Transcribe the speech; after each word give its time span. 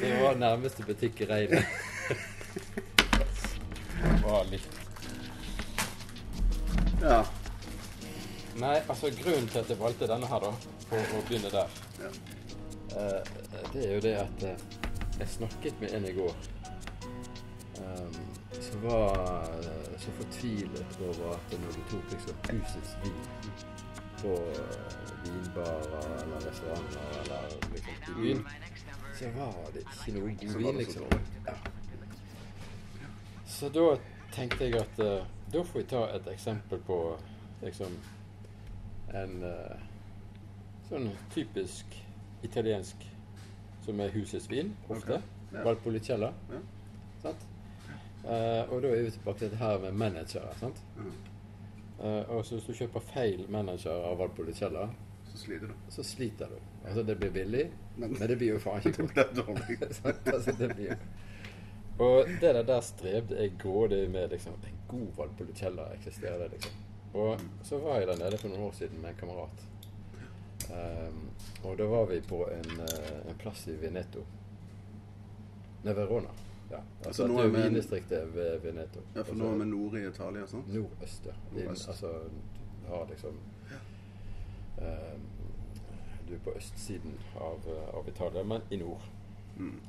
Det 0.00 0.10
var 0.22 0.34
nærmeste 0.36 0.84
butikk 0.84 1.20
i 1.20 1.28
regnet. 1.30 1.64
Det 4.00 4.22
var 4.24 4.44
litt 4.50 4.68
Ja. 7.00 7.24
Nei, 8.60 8.76
altså 8.88 9.08
grunnen 9.22 9.48
til 9.48 9.58
at 9.62 9.70
jeg 9.72 9.80
valgte 9.80 10.08
denne 10.10 10.28
her, 10.28 10.44
da, 10.44 10.50
for 10.90 11.14
å 11.16 11.20
begynne 11.28 11.52
der, 11.54 11.76
ja. 12.02 12.10
eh, 13.00 13.30
det 13.72 13.84
er 13.86 13.94
jo 13.94 14.02
det 14.04 14.12
at 14.20 14.44
eh, 14.50 14.64
jeg 15.20 15.28
snakket 15.36 15.80
med 15.80 15.94
en 15.96 16.08
i 16.10 16.12
går 16.18 16.34
um, 17.80 18.18
som 18.58 18.84
var 18.84 19.48
eh, 19.62 19.94
så 20.02 20.12
fortvilet 20.18 21.00
over 21.06 21.32
at 21.38 21.56
når 21.62 21.78
du 21.78 21.80
tok 21.94 22.12
liksom 22.12 22.36
husets 22.50 22.92
vin 23.04 23.22
på 24.20 24.36
eh, 25.30 25.42
vinbarer 25.42 26.22
eller 26.22 26.46
restauranter 26.46 27.20
eller 27.20 27.42
liksom 27.72 27.92
i 27.94 28.22
byen, 28.22 28.44
så 29.18 29.30
var 29.36 29.70
det 29.74 29.84
ikke 29.84 30.14
noe 30.16 30.34
god 30.40 30.56
vin, 30.58 30.64
så 30.64 30.72
liksom. 30.78 31.04
Ja. 31.46 31.56
Så 33.46 33.68
da 33.68 33.86
tenkte 34.32 34.64
jeg 34.64 34.80
at 34.80 35.04
uh, 35.04 35.26
da 35.52 35.62
får 35.62 35.80
vi 35.80 35.86
ta 35.90 36.04
et 36.14 36.28
eksempel 36.32 36.82
på 36.86 36.98
liksom 37.62 37.96
en 39.14 39.42
uh, 39.42 39.88
sånn 40.88 41.10
typisk 41.34 41.98
italiensk 42.46 43.06
som 43.84 44.00
er 44.00 44.12
husets 44.14 44.50
vin, 44.50 44.74
ofte. 44.88 45.18
Okay. 45.18 45.56
ja. 45.58 45.64
Valpolicella. 45.64 46.32
Ja. 46.50 46.60
Sant? 47.22 47.46
Eh, 48.24 48.72
og 48.72 48.82
da 48.82 48.88
er 48.92 49.02
vi 49.02 49.10
tilbake 49.10 49.38
til 49.38 49.48
dette 49.48 49.56
her 49.56 49.78
med 49.78 49.92
managere. 49.92 50.54
sant? 50.60 50.82
Mm. 50.96 51.12
Uh, 52.00 52.30
og 52.30 52.46
så 52.46 52.56
hvis 52.56 52.64
du 52.64 52.72
kjøper 52.72 53.00
feil 53.04 53.44
manager 53.52 53.92
av 53.92 54.18
Valpolicella, 54.18 54.86
Så 55.30 55.38
sliter 55.38 55.66
du. 55.66 55.74
så 55.88 56.02
sliter 56.02 56.46
du. 56.48 56.58
Altså 56.84 57.02
det 57.06 57.16
blir 57.20 57.30
billig, 57.30 57.70
Men- 57.96 58.12
men 58.18 58.28
det 58.28 58.36
blir 58.38 58.48
jo 58.54 58.58
faen 58.58 58.82
ikke 58.84 59.02
Det 59.06 59.14
godt. 59.14 59.32
blir 59.34 59.44
dårlig. 59.44 59.78
Altså, 60.34 60.52
det 60.58 60.68
blir 60.76 60.96
Og 61.98 62.26
det 62.26 62.54
der, 62.54 62.62
der 62.62 62.80
strevde 62.80 63.36
jeg 63.42 63.52
grådig 63.58 64.10
med 64.10 64.30
liksom, 64.30 64.52
en 64.64 64.78
god 64.88 65.06
Valpolicella 65.16 65.82
eksisterer 65.94 66.38
det, 66.38 66.50
liksom. 66.52 66.72
Og 67.14 67.40
så 67.62 67.78
var 67.78 67.98
jeg 67.98 68.06
der 68.08 68.16
nede 68.24 68.38
for 68.38 68.48
noen 68.48 68.60
år 68.62 68.72
siden 68.72 69.00
med 69.02 69.10
en 69.10 69.16
kamerat. 69.20 69.66
Um, 70.70 71.30
og 71.64 71.78
da 71.78 71.84
var 71.90 72.06
vi 72.06 72.20
på 72.20 72.44
en, 72.52 72.70
eh, 72.80 73.30
en 73.30 73.36
plass 73.38 73.66
i 73.68 73.74
Veneto. 73.80 74.22
Nei, 75.84 75.92
Verona. 75.94 76.28
Ja. 76.70 76.76
Altså, 76.76 77.08
Altså, 77.08 77.26
nå 77.26 77.42
det 77.42 77.64
er 77.64 77.68
vi- 77.70 77.74
distriktet 77.76 78.34
ved 78.34 78.58
Veneto. 78.62 79.00
Ja, 79.16 79.22
for 79.22 79.34
nå 79.34 79.52
er 79.52 79.58
vi 79.58 79.64
nord 79.64 79.94
i 79.98 80.06
Italia, 80.08 80.46
sant? 80.46 80.68
Nordøst, 80.74 81.26
ja. 81.26 81.32
Nordøst. 81.52 81.88
altså, 81.88 82.12
har 82.88 83.06
liksom 83.10 83.34
Du 86.28 86.34
er 86.34 86.38
på 86.44 86.52
østsiden 86.56 87.14
av, 87.36 87.64
eh, 87.68 87.94
av 87.98 88.08
Italia, 88.08 88.44
men 88.44 88.62
i 88.70 88.76
nord. 88.76 89.00
Mm. 89.58 89.80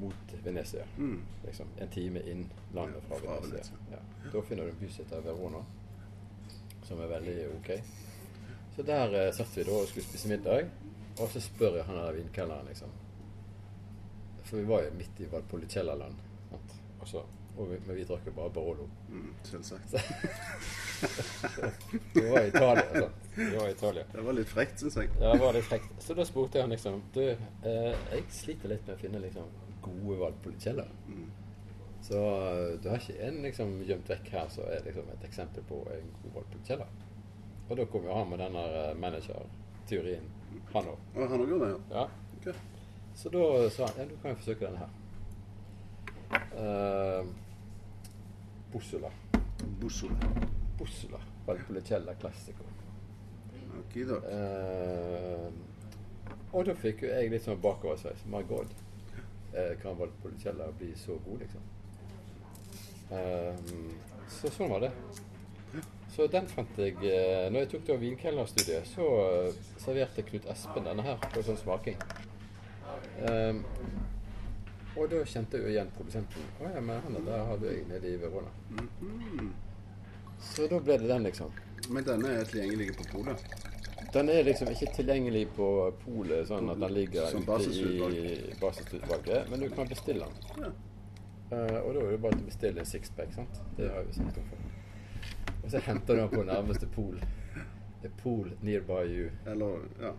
Mot 0.00 0.32
Venezia. 0.44 0.84
Mm. 0.98 1.22
Liksom 1.46 1.66
en 1.78 1.88
time 1.88 2.20
inn 2.20 2.46
landet 2.74 3.02
fra, 3.08 3.16
fra 3.18 3.34
Venezia. 3.40 3.50
Venezia. 3.50 3.76
Ja. 3.92 4.30
Da 4.32 4.42
finner 4.42 4.64
du 4.64 4.70
en 4.70 4.76
by 4.80 4.88
som 4.88 5.04
heter 5.04 5.20
Verona, 5.20 5.64
som 6.82 7.00
er 7.00 7.06
veldig 7.12 7.36
ok. 7.56 7.70
Så 8.76 8.82
der 8.82 9.14
eh, 9.26 9.32
satt 9.32 9.56
vi 9.56 9.62
da 9.68 9.72
og 9.82 9.86
skulle 9.88 10.04
spise 10.08 10.28
middag, 10.28 10.68
og 11.20 11.28
så 11.30 11.40
spør 11.40 11.76
jeg 11.76 11.84
han 11.84 11.96
der 11.96 12.12
vinkelneren, 12.18 12.66
liksom. 12.68 12.88
For 14.44 14.56
vi 14.56 14.64
var 14.68 14.82
jo 14.82 14.94
midt 14.96 15.20
i 15.20 15.28
Valpolicella-land. 15.32 16.14
Og 17.00 17.08
så- 17.08 17.26
og 17.56 17.68
vi, 17.68 17.78
men 17.86 17.96
vi 17.96 18.04
drakk 18.08 18.26
jo 18.26 18.32
bare 18.36 18.50
Barolo. 18.54 18.86
Mm. 19.08 19.34
Selvsagt. 19.44 19.94
Det 22.14 22.30
var 22.30 22.40
i 22.40 22.48
Italia. 22.48 22.84
sant? 22.94 23.14
Det 23.34 23.58
var 23.58 23.68
i 23.68 23.70
Italia. 23.70 24.04
Det 24.12 24.24
var 24.24 24.36
litt 24.38 24.48
frekt, 24.48 24.80
syns 24.80 24.96
jeg. 24.96 25.10
Ja, 25.20 25.32
det 25.32 25.42
var 25.42 25.56
litt 25.56 25.66
frekt. 25.66 25.92
Så 25.98 26.14
da 26.14 26.24
spurte 26.24 26.58
jeg 26.58 26.66
han 26.68 26.74
liksom 26.74 27.00
Du, 27.14 27.22
eh, 27.26 27.92
jeg 28.12 28.26
sliter 28.30 28.70
litt 28.70 28.86
med 28.86 28.94
å 28.94 29.00
finne 29.00 29.22
liksom 29.24 29.48
gode 29.82 30.18
Valpolicella. 30.20 30.86
Mm. 31.08 31.26
Så 32.06 32.18
eh, 32.18 32.78
du 32.82 32.88
har 32.90 33.02
ikke 33.02 33.18
en 33.26 33.42
liksom 33.46 33.74
gjemt 33.88 34.14
vekk 34.14 34.30
her 34.36 34.48
som 34.54 34.70
er 34.70 34.86
liksom 34.86 35.10
et 35.16 35.26
eksempel 35.28 35.66
på 35.68 35.82
en 35.96 36.14
god 36.22 36.38
Valpolicella? 36.38 36.88
Og 37.68 37.76
da 37.78 37.86
kom 37.90 38.06
jo 38.06 38.16
han 38.16 38.30
med 38.30 38.42
den 38.42 38.58
der 38.58 38.78
eh, 38.84 38.96
manager-teorien, 39.02 40.30
han 40.72 40.90
òg. 40.94 41.06
Han 41.18 41.38
òg 41.40 41.54
gjorde 41.54 41.68
det, 41.68 41.76
ja? 41.76 42.02
Ja. 42.02 42.38
Okay. 42.38 42.54
Så 43.18 43.30
da 43.30 43.44
sa 43.70 43.90
han 43.90 44.04
ja, 44.04 44.10
du 44.10 44.16
kan 44.22 44.32
jo 44.32 44.40
forsøke 44.40 44.66
denne 44.66 44.82
her. 44.86 44.98
Uh, 46.32 47.26
Bussola. 48.72 49.10
Bussola. 49.80 50.30
Bussola 50.78 51.20
Valpolicella 51.46 52.14
Classico. 52.14 52.64
Ok, 53.78 53.96
da. 54.08 54.18
Eh, 54.36 55.48
og 56.52 56.64
da 56.68 56.74
fikk 56.76 57.04
jo 57.06 57.10
jeg 57.12 57.32
litt 57.32 57.44
sånn 57.44 57.60
bakoversveis. 57.60 58.24
My 58.32 58.42
God. 58.48 58.72
uh, 59.52 59.74
kan 59.82 59.98
Valpolicella 59.98 60.70
bli 60.78 60.92
så 60.96 61.18
god, 61.26 61.44
liksom? 61.44 61.68
Uh, 63.12 63.92
så 64.32 64.52
sånn 64.52 64.72
var 64.72 64.86
det. 64.86 64.92
Så 66.12 66.26
den 66.28 66.48
fant 66.48 66.76
jeg 66.76 66.98
eh, 67.08 67.46
Når 67.52 67.64
jeg 67.64 67.68
tok 67.72 67.86
da 67.88 67.94
vinkelnerstudiet, 68.00 68.88
så 68.90 69.06
eh, 69.22 69.60
serverte 69.80 70.24
Knut 70.28 70.48
Espen 70.52 70.84
denne 70.84 71.04
her 71.06 71.20
på 71.32 71.44
sånn 71.46 71.60
smaking. 71.60 71.96
Eh, 73.24 73.62
og 74.96 75.10
da 75.10 75.24
kjente 75.24 75.58
jeg 75.58 75.64
jo 75.64 75.72
igjen 75.72 75.92
produsenten. 75.96 76.48
Å 76.60 76.70
ja, 76.74 76.80
men 76.84 77.02
han 77.04 77.18
der 77.26 77.44
hadde 77.50 77.74
jeg 77.74 77.84
nede 77.88 78.12
i 78.12 78.16
Verona. 78.20 78.54
Mhm. 78.70 79.52
Så 80.42 80.66
da 80.66 80.80
ble 80.82 80.98
det 80.98 81.08
den, 81.08 81.22
liksom. 81.22 81.52
Men 81.88 82.04
denne 82.04 82.32
er 82.40 82.48
tilgjengelig 82.50 82.96
på 82.98 83.04
polet? 83.12 83.44
Den 84.12 84.28
er 84.28 84.42
liksom 84.44 84.68
ikke 84.68 84.90
tilgjengelig 84.96 85.46
på 85.56 85.66
polet, 86.02 86.46
sånn 86.48 86.70
at 86.72 86.80
den 86.82 86.94
ligger 86.94 87.30
i 87.30 87.44
basisutvalget, 88.60 89.50
men 89.50 89.62
du 89.62 89.68
kan 89.72 89.88
bestille 89.88 90.26
den. 90.26 90.64
Ja. 90.66 90.72
Uh, 91.52 91.78
og 91.84 91.94
da 91.94 92.02
er 92.02 92.10
det 92.14 92.20
bare 92.24 92.40
å 92.40 92.44
bestille 92.46 92.80
en 92.80 92.88
sixpack, 92.88 93.32
sant? 93.36 93.62
Det 93.76 93.88
har 93.92 94.04
vi 94.08 94.16
snakket 94.16 94.42
om 94.42 94.50
før. 94.50 94.68
Og 95.62 95.70
så 95.70 95.82
henter 95.86 96.16
du 96.16 96.20
den 96.22 96.30
på 96.32 96.44
nærmeste 96.48 96.88
pol. 96.94 97.18
A 98.02 98.10
pool 98.22 98.50
nearby 98.66 99.02
you. 99.06 99.30
Eller, 99.46 99.84
ja. 100.00 100.12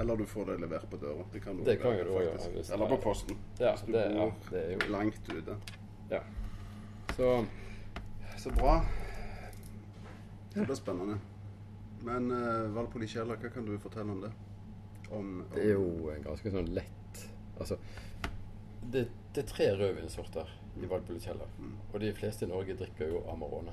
Eller 0.00 0.16
du 0.16 0.26
får 0.26 0.44
det 0.46 0.60
levert 0.60 0.90
på 0.90 0.96
døra. 0.96 1.24
Det 1.32 1.40
kan 1.42 1.56
du 1.56 1.64
Det 1.64 1.76
kan 1.82 1.96
gjøre, 1.96 2.12
faktisk. 2.30 2.48
også 2.58 2.70
ja. 2.70 2.74
Eller 2.74 2.88
på 2.96 2.96
posten. 3.02 3.38
Ja, 3.58 3.72
hvis 3.74 3.86
du 3.86 3.92
det- 3.92 4.12
ja, 4.14 4.30
det 4.50 4.62
jo- 4.72 4.92
langt 4.92 5.32
ute. 5.34 5.56
Ja. 6.10 6.20
Så 7.16 7.44
Så 8.36 8.50
bra. 8.50 8.80
Så 10.54 10.60
det 10.60 10.70
er 10.70 10.74
spennende. 10.74 11.18
Men 12.02 12.30
uh, 12.30 12.74
Valpolicella, 12.74 13.34
hva 13.34 13.48
kan 13.50 13.64
du 13.66 13.78
fortelle 13.78 14.12
om 14.12 14.20
det? 14.20 14.30
Om, 15.10 15.18
om 15.18 15.44
det 15.54 15.64
er 15.64 15.72
jo 15.72 16.10
en 16.10 16.22
ganske 16.22 16.50
sånn 16.52 16.68
lett 16.74 16.94
Altså, 17.58 17.76
det, 18.92 19.08
det 19.34 19.42
er 19.42 19.46
tre 19.48 19.64
rødvinsorter 19.76 20.46
i 20.82 20.86
Valpolicella. 20.86 21.44
Mm. 21.58 21.72
Og 21.92 22.00
de 22.00 22.12
fleste 22.14 22.44
i 22.44 22.48
Norge 22.48 22.76
drikker 22.78 23.08
jo 23.10 23.24
Amarone. 23.32 23.72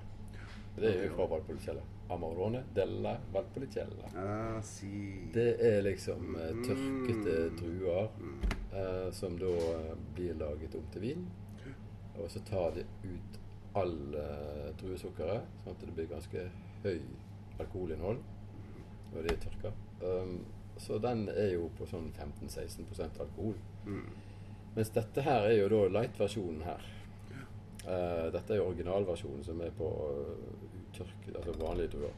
Det 0.75 0.89
er 0.91 1.05
jo 1.07 1.13
fra 1.15 1.25
Valpolicella. 1.31 1.81
Amarone 2.09 2.63
della 2.75 3.15
Valpolicella. 3.33 4.09
Ah, 4.15 4.61
si. 4.61 5.29
Det 5.33 5.55
er 5.59 5.81
liksom 5.81 6.35
eh, 6.35 6.51
tørkete 6.67 7.37
Mm. 7.49 7.55
druer 7.61 8.09
Mm. 8.19 8.41
eh, 8.73 9.11
som 9.11 9.37
da 9.39 9.45
eh, 9.55 9.95
blir 10.15 10.33
laget 10.35 10.75
om 10.75 10.83
til 10.91 11.01
vin. 11.01 11.25
Og 12.19 12.29
så 12.31 12.39
tar 12.45 12.71
de 12.75 12.83
ut 13.03 13.39
all 13.75 14.15
eh, 14.15 14.69
druesukkeret, 14.79 15.41
sånn 15.63 15.73
at 15.75 15.79
det 15.85 15.95
blir 15.95 16.07
ganske 16.07 16.45
høy 16.83 17.01
alkoholinnhold 17.59 18.19
når 19.13 19.21
de 19.27 19.33
er 19.33 19.39
tørka. 19.39 19.71
Um, 20.03 20.45
så 20.77 20.97
den 20.99 21.29
er 21.29 21.53
jo 21.53 21.69
på 21.77 21.85
sånn 21.87 22.11
15-16% 22.13 23.19
alkohol. 23.19 23.55
Mm. 23.85 24.09
Mens 24.75 24.89
dette 24.91 25.21
her 25.23 25.45
er 25.47 25.57
jo 25.61 25.69
da 25.71 25.87
light-versjonen 25.99 26.63
her. 26.67 26.81
Eh, 27.87 28.31
dette 28.33 28.53
er 28.53 28.57
jo 28.57 28.69
originalversjonen 28.71 29.43
som 29.45 29.59
er 29.61 29.73
på 29.77 29.85
uh, 29.85 30.71
tørk, 30.95 31.27
altså 31.35 31.53
vanlige 31.59 31.91
druer. 31.93 32.15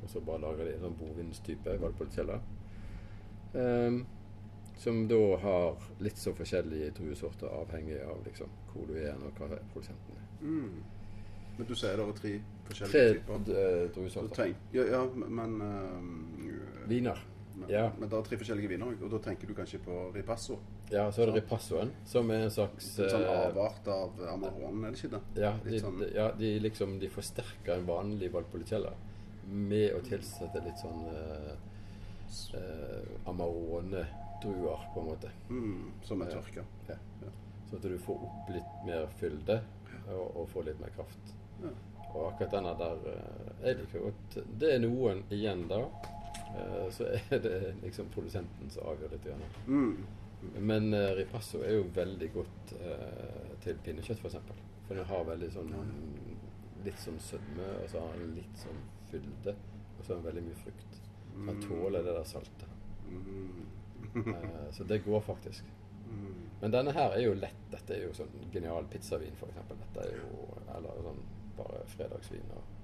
Og 0.00 0.10
så 0.10 0.22
bare 0.24 0.42
lager 0.44 0.68
de 0.68 0.76
en 0.76 0.84
sånn 0.86 0.96
bovinstype 1.00 1.74
Valpolicella. 1.82 2.38
Um, 3.52 4.04
som 4.78 5.02
da 5.10 5.18
har 5.42 5.88
litt 6.00 6.16
så 6.16 6.32
forskjellige 6.38 6.94
druesorter 7.00 7.50
avhengig 7.52 7.98
av 8.06 8.22
liksom 8.24 8.52
hvor 8.70 8.86
du 8.88 8.94
er 8.96 9.18
og 9.18 9.34
hva 9.36 9.58
produsenten 9.74 10.16
er. 10.16 10.30
Mm. 10.46 10.78
Men 11.58 11.68
du 11.68 11.74
sier 11.74 11.98
det 11.98 12.06
er 12.06 12.20
tre 12.20 12.32
Tre 12.70 12.70
forskjellige 12.70 13.18
typer? 13.18 13.42
Tre 13.50 13.58
Du 13.90 13.98
druesorter. 13.98 14.54
ja, 14.72 14.86
ja, 14.94 15.02
men 15.26 15.58
uh, 15.60 16.86
Viner. 16.88 17.26
Men, 17.60 17.68
Ja. 17.70 17.90
men 17.98 18.08
det 18.08 18.16
er 18.18 18.22
tre 18.28 18.36
forskjellige 18.40 18.68
viner, 18.72 18.94
og 19.04 19.10
da 19.12 19.18
tenker 19.26 19.46
du 19.50 19.54
kanskje 19.54 19.78
på 19.84 19.96
ripasso? 20.14 20.56
Ja, 20.90 21.04
så 21.12 21.22
er 21.22 21.26
det 21.30 21.42
ripassoen, 21.42 21.90
som 22.08 22.30
er 22.32 22.46
en 22.46 22.50
slags 22.50 22.86
En 22.98 23.10
sånn 23.12 23.22
eh, 23.26 23.46
avart 23.50 23.88
av 23.92 24.20
amaronen, 24.32 24.84
er 24.88 24.94
det 24.94 25.02
ikke 25.02 25.10
det? 25.16 25.42
Ja, 25.42 25.52
de, 25.64 25.80
sånn- 25.82 26.14
ja 26.14 26.30
de, 26.32 26.54
liksom, 26.64 26.98
de 27.02 27.08
forsterker 27.12 27.74
en 27.76 27.86
vanlig 27.86 28.30
Valpolicella 28.32 28.92
med 29.50 29.92
å 29.94 30.00
tilsette 30.06 30.62
litt 30.64 30.78
sånn 30.80 31.04
eh, 31.12 31.52
eh, 32.54 33.28
Amarone-druer, 33.30 34.78
på 34.94 35.00
en 35.00 35.06
måte. 35.06 35.30
Mm, 35.50 35.90
som 36.02 36.22
er 36.22 36.26
tørka. 36.32 36.64
Ja. 36.88 36.94
Ja. 37.22 37.30
Så 37.70 37.76
at 37.76 37.82
du 37.82 37.98
får 37.98 38.24
opp 38.26 38.50
litt 38.54 38.72
mer 38.86 39.06
fylde 39.20 39.60
og, 40.10 40.36
og 40.36 40.48
får 40.54 40.64
litt 40.70 40.80
mer 40.80 40.90
kraft. 40.96 41.34
Ja. 41.62 41.70
Og 42.10 42.32
akkurat 42.32 42.50
denne 42.56 42.72
der 42.78 43.04
eh, 43.12 43.66
Jeg 43.68 43.76
liker 43.78 44.00
godt 44.08 44.38
Det 44.58 44.70
er 44.74 44.80
noen 44.82 45.20
igjen, 45.30 45.66
da, 45.70 45.84
så 46.90 47.06
er 47.10 47.42
det 47.44 47.54
liksom 47.82 48.10
produsenten 48.14 48.70
som 48.70 48.88
avgjør 48.90 49.14
litt. 49.14 49.28
Grann. 49.28 49.42
Mm. 49.66 50.60
Men 50.70 50.94
uh, 50.94 51.10
ripasso 51.18 51.60
er 51.64 51.76
jo 51.76 51.88
veldig 51.94 52.30
godt 52.34 52.74
uh, 52.80 53.50
til 53.64 53.80
pinnekjøtt, 53.84 54.18
f.eks. 54.18 54.22
For, 54.22 54.30
eksempel. 54.30 54.62
for 54.86 55.00
den 55.00 55.10
har 55.10 55.26
veldig 55.28 55.50
sånn 55.54 55.74
litt 56.84 57.00
sånn 57.02 57.18
sødme, 57.20 57.66
og 57.82 57.90
så 57.92 58.00
har 58.06 58.16
den 58.16 58.32
litt 58.38 58.62
sånn 58.62 58.78
fylde, 59.10 59.52
og 59.98 60.00
så 60.00 60.14
har 60.14 60.16
den 60.16 60.28
veldig 60.30 60.46
mye 60.46 60.62
frukt. 60.62 60.96
Så 61.34 61.44
den 61.44 61.60
tåler 61.66 62.06
det 62.06 62.14
der 62.16 62.30
saltet. 62.30 62.72
Mm. 63.10 63.66
uh, 64.16 64.66
så 64.72 64.88
det 64.88 65.02
går 65.04 65.20
faktisk. 65.28 65.68
Mm. 66.10 66.40
Men 66.60 66.72
denne 66.74 66.92
her 66.96 67.14
er 67.14 67.24
jo 67.24 67.36
lett. 67.36 67.62
Dette 67.70 67.94
er 67.94 68.06
jo 68.08 68.16
sånn 68.16 68.32
genial 68.52 68.88
pizzavin, 68.90 69.36
f.eks. 69.36 69.60
Dette 69.70 70.06
er 70.08 70.16
jo 70.18 70.48
Eller 70.74 71.04
sånn 71.04 71.22
bare 71.60 71.84
fredagsvin. 71.94 72.52
og. 72.56 72.79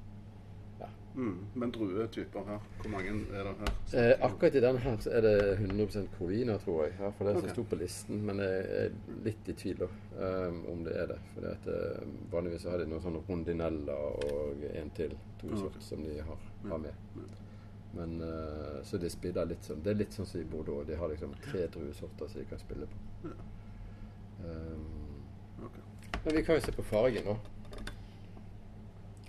Mm. 1.16 1.46
Men 1.54 1.70
druetyper 1.72 2.44
her, 2.44 2.64
hvor 2.80 2.90
mange 2.92 3.12
er 3.32 3.46
det 3.48 3.52
her? 3.60 4.00
Eh, 4.00 4.24
akkurat 4.26 4.54
i 4.54 4.60
denne 4.60 4.80
her 4.84 4.98
så 5.00 5.10
er 5.16 5.24
det 5.24 5.36
100% 5.58 6.10
Covina, 6.18 6.58
tror 6.58 6.82
jeg. 6.84 6.92
Ja, 7.00 7.08
for 7.08 7.24
det 7.24 7.34
som 7.38 7.48
Ok. 7.48 7.54
sto 7.54 7.62
på 7.70 7.78
listen. 7.80 8.20
Men 8.26 8.38
jeg 8.38 8.66
er 8.80 8.90
litt 9.24 9.48
i 9.48 9.52
tvil 9.52 9.82
um, 9.86 10.60
om 10.72 10.84
det 10.84 10.92
er 10.92 11.06
det. 11.06 11.18
For 11.32 11.48
uh, 11.72 12.04
vanligvis 12.32 12.68
har 12.68 12.78
de 12.78 12.86
noen 12.90 13.02
sånne 13.02 13.24
rondinella 13.28 13.96
og 13.96 14.68
en 14.74 14.90
til. 14.90 15.16
To 15.40 15.46
okay. 15.46 15.58
sort, 15.58 15.82
som 15.82 16.04
de 16.04 16.20
har, 16.20 16.38
har 16.68 16.78
med. 16.78 16.92
Men 17.96 18.20
uh, 18.20 18.84
Så 18.84 18.98
de 18.98 19.08
spiller 19.10 19.44
litt 19.48 19.64
sånn 19.64 19.80
Det 19.82 19.90
er 19.90 19.98
litt 20.00 20.12
sånn 20.12 20.26
som 20.28 20.40
i 20.40 20.44
Bordeaux. 20.44 20.84
De 20.86 20.96
har 21.00 21.08
liksom 21.08 21.32
tre 21.48 21.66
druesorter 21.72 22.28
som 22.28 22.40
de 22.40 22.48
kan 22.50 22.60
spille 22.60 22.86
på. 22.92 23.32
Um, 24.44 25.04
Ok. 25.64 25.76
men 26.24 26.34
vi 26.36 26.42
kan 26.44 26.58
jo 26.58 26.60
se 26.60 26.72
på 26.72 26.82
fargen, 26.84 27.24
da. 27.24 27.38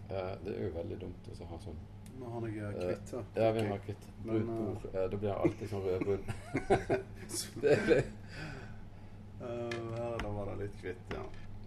Eh, 0.09 0.33
det 0.44 0.54
er 0.56 0.62
jo 0.68 0.74
veldig 0.77 0.98
dumt 1.01 1.30
å 1.33 1.48
ha 1.51 1.57
sånn 1.59 1.80
Nå 2.18 2.30
har 2.33 2.45
jeg 2.50 2.63
eh, 2.65 2.77
kvitt 2.81 3.12
her. 3.13 3.25
Ja, 3.38 3.50
vi 3.54 3.63
har 3.68 3.81
kvitt 3.86 4.06
brunt 4.24 4.50
eh, 4.50 4.62
bord. 4.62 4.86
Eh, 4.94 5.09
da 5.12 5.18
blir 5.18 5.30
han 5.33 5.42
alltid 5.45 5.69
sånn 5.69 5.83
rødbrun. 5.86 6.24
Det 7.62 7.74
er 7.75 7.83
litt, 7.92 8.13
Eh, 9.38 9.74
her 9.94 10.15
da 10.24 10.30
var 10.33 10.48
det 10.50 10.56
litt 10.63 10.77
kvitt, 10.81 11.12
ja. 11.13 11.24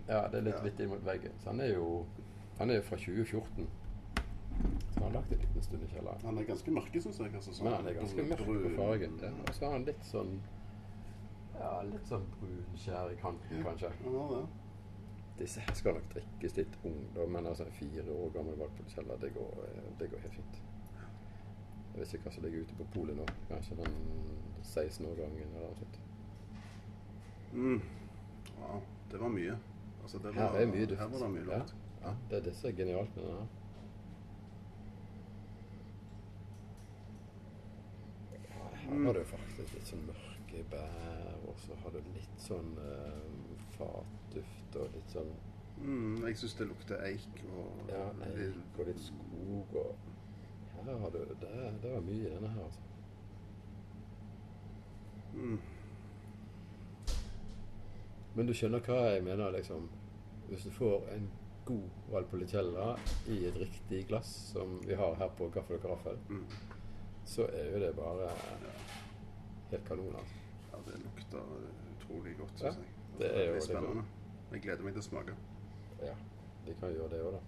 ja, 0.08 0.20
det 0.28 0.40
er 0.40 0.42
litt 0.48 0.56
Ja. 0.56 0.62
litt 0.64 0.80
inn 0.82 0.88
mot 0.90 1.04
veggen. 1.06 1.36
Så 1.38 1.52
han 1.52 1.60
er 1.62 1.68
jo 1.76 2.06
han 2.58 2.70
er 2.70 2.80
jo 2.80 2.82
fra 2.82 2.96
2014. 2.98 3.68
Så 4.90 4.96
han 4.96 5.04
har 5.04 5.12
lagt 5.20 5.30
en 5.32 5.38
liten 5.38 5.62
stund 5.62 5.84
i 5.86 5.90
kjelleren. 5.92 6.24
Han 6.24 6.38
er 6.38 6.48
ganske 6.48 6.70
mørke, 6.74 7.00
syns 7.00 7.20
jeg. 7.22 7.30
Altså, 7.34 7.54
sånn 7.54 7.64
Men 7.68 7.76
han 7.78 7.86
er 7.86 7.94
ganske 8.00 8.24
mørk 8.26 8.42
på 8.48 8.72
fargen. 8.76 9.14
Ja. 9.22 9.30
Og 9.46 9.54
så 9.54 9.64
har 9.68 9.72
han 9.78 9.86
litt 9.86 10.02
sånn 10.10 10.34
Ja, 11.60 11.70
litt 11.86 12.06
sånn 12.10 12.26
brun 12.40 12.66
skjær 12.82 13.12
i 13.12 13.16
kanten, 13.22 13.62
kanskje. 13.64 13.92
Har 14.04 14.34
det. 14.34 14.42
Disse 15.40 15.62
her 15.64 15.74
skal 15.74 15.96
nok 15.96 16.08
drikkes 16.12 16.56
litt 16.58 16.74
ungdom, 16.84 17.30
men 17.32 17.46
altså 17.48 17.64
en 17.64 17.72
fire 17.72 18.04
år 18.12 18.32
gammel 18.34 18.58
valgpolkjeller, 18.60 19.20
det, 19.22 19.30
går, 19.34 19.62
eh, 19.68 19.86
det 20.00 20.10
går 20.12 20.24
helt 20.26 20.34
fint. 20.36 20.58
Jeg 21.90 22.02
vet 22.02 22.12
ikke 22.14 22.26
hva 22.28 22.32
som 22.34 22.44
ligger 22.44 22.66
ute 22.66 22.76
på 22.78 22.86
polet 22.94 23.16
nå. 23.16 23.24
Kanskje 23.48 23.78
den 23.80 23.96
16-årgangen 24.62 25.54
eller 25.56 25.70
noe 25.70 25.78
sånt. 25.80 25.96
Mm. 27.52 27.80
Ja, 28.60 28.76
det 29.10 29.20
var 29.20 29.32
mye. 29.34 29.56
Altså, 30.02 30.18
det 30.18 30.34
Her 30.34 30.52
var, 30.52 30.60
er 30.60 30.70
mye 30.70 30.86
duft. 30.92 31.00
Her 31.00 31.08
var 31.14 31.24
det 31.24 31.32
mye 31.38 31.56
Ja. 31.56 31.62
Ja, 32.04 32.12
det 32.30 32.36
er 32.38 32.44
det 32.46 32.54
som 32.56 32.70
er 32.70 32.76
genialt 32.76 33.16
med 33.16 33.24
den 33.24 33.32
her. 33.40 33.48
Her 38.76 38.94
Mm. 38.94 39.04
det 39.12 39.20
jo 39.20 39.24
faktisk 39.24 39.74
litt 39.74 39.86
sånn 39.86 40.06
mørke 40.50 40.64
bær, 40.70 41.36
og 41.48 41.54
så 41.58 41.74
har 41.82 41.90
du 41.94 42.00
litt 42.14 42.40
sånn 42.42 42.72
eh, 42.78 43.56
fatduft 43.78 44.76
og 44.76 44.90
litt 44.96 45.10
sånn 45.16 45.32
Mm, 45.80 46.18
jeg 46.26 46.36
syns 46.36 46.54
det 46.58 46.66
lukter 46.68 47.00
eik 47.06 47.38
og 47.56 47.88
ja, 47.88 48.02
eik 48.26 48.78
og 48.78 48.86
litt 48.90 48.98
skog 49.00 49.70
og 49.80 49.94
Her 50.84 50.98
har 51.00 51.10
du 51.14 51.18
Det, 51.40 51.52
det 51.80 51.92
var 51.94 52.00
mye 52.04 52.26
i 52.26 52.32
denne 52.34 52.48
her, 52.52 52.64
altså. 52.66 52.80
mm. 55.34 55.58
Men 58.36 58.46
du 58.46 58.52
skjønner 58.54 58.84
hva 58.84 58.98
jeg 59.14 59.24
mener, 59.24 59.50
liksom. 59.56 59.88
Hvis 60.50 60.62
du 60.68 60.70
får 60.70 61.08
en 61.16 61.30
god 61.64 61.88
Valpolicella 62.12 62.90
i 63.32 63.40
et 63.48 63.56
riktig 63.62 64.04
glass, 64.08 64.28
som 64.52 64.76
vi 64.86 64.94
har 65.00 65.16
her 65.18 65.32
på 65.38 65.48
Gaffel 65.54 65.76
og 65.78 65.82
Karaffel, 65.86 66.18
Mm. 66.28 66.44
så 67.24 67.46
er 67.48 67.72
jo 67.72 67.80
det 67.86 67.94
bare 67.96 68.28
helt 69.70 69.86
kanon, 69.88 70.16
altså. 70.16 70.34
Ja, 70.72 70.78
det 70.86 70.98
lukter 71.04 71.54
utrolig 71.96 72.36
godt, 72.38 72.62
Ja, 72.62 72.72
syns 72.72 72.84
jeg. 72.84 73.18
det 73.20 73.30
er 73.36 73.54
jo 73.54 73.60
spennende. 73.60 74.04
Jeg 74.52 74.62
gleder 74.66 74.82
meg 74.84 74.92
til 74.96 75.02
å 75.04 75.08
smake. 75.08 75.34
Ja, 76.02 76.14
vi 76.66 76.74
kan 76.80 76.94
gjøre 76.96 77.10
det 77.16 77.22
òg, 77.26 77.32
da. 77.38 77.40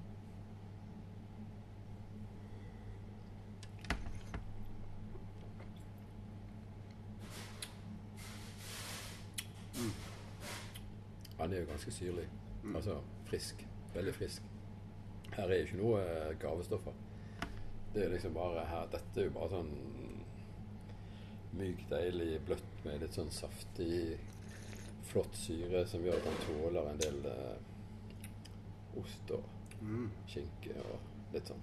Han 11.38 11.52
er 11.52 11.58
jo 11.60 11.66
ganske 11.66 11.90
syrlig. 11.92 12.28
Mm. 12.62 12.76
Altså 12.76 13.00
frisk. 13.24 13.66
Veldig 13.94 14.14
frisk. 14.14 14.42
Her 15.32 15.42
er 15.48 15.56
jo 15.56 15.62
ikke 15.66 15.76
noe 15.80 16.00
eh, 16.02 16.34
gavestoffer. 16.40 16.92
Det 17.94 18.04
er 18.04 18.12
liksom 18.14 18.34
bare 18.34 18.64
her 18.68 18.86
Dette 18.92 19.20
er 19.20 19.26
jo 19.28 19.34
bare 19.34 19.50
sånn 19.52 19.72
myk, 21.52 21.82
deilig, 21.90 22.40
bløtt 22.46 22.84
med 22.84 23.00
litt 23.02 23.12
sånn 23.16 23.30
saftig, 23.30 24.18
flott 25.04 25.34
syre 25.36 25.84
som 25.86 26.04
gjør 26.06 26.16
at 26.16 26.28
han 26.30 26.38
tåler 26.46 26.88
en 26.92 26.98
del 27.02 27.26
eh, 27.26 29.00
ost 29.02 29.30
og 29.36 29.44
Mm. 29.82 30.10
skinke 30.30 30.76
og 30.78 31.32
litt 31.34 31.48
sånn. 31.50 31.62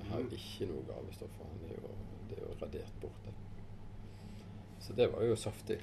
Jeg 0.00 0.08
har 0.10 0.18
jo 0.24 0.30
ikke 0.34 0.66
noe 0.66 0.82
gavestoffer. 0.88 1.44
Han 1.46 1.60
er 1.68 1.76
jo, 1.76 1.90
det 2.28 2.38
er 2.38 2.42
jo 2.48 2.54
radert 2.60 3.00
bort. 3.00 3.20
det. 3.24 3.34
Så 4.80 4.92
det 4.96 5.06
var 5.12 5.22
jo 5.22 5.36
saftig. 5.36 5.78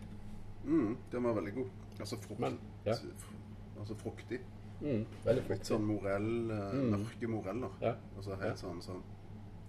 Mm, 0.65 0.97
den 1.11 1.23
var 1.23 1.33
veldig 1.37 1.53
god. 1.55 1.69
Altså 1.99 2.17
frukt. 2.17 2.39
Men, 2.39 2.59
ja. 2.85 2.95
Altså 3.79 3.95
fruktig. 3.95 4.41
Veldig 4.81 5.47
Litt 5.49 5.65
sånn 5.65 5.85
morell, 5.87 6.51
eh, 6.51 6.73
Mm. 6.73 6.91
mørke 6.97 7.27
moreller. 7.27 7.69
Ja, 7.81 7.95
Altså 8.17 8.35
helt 8.35 8.43
Ja. 8.61 8.67
sånn 8.67 8.81
sånn 8.81 9.01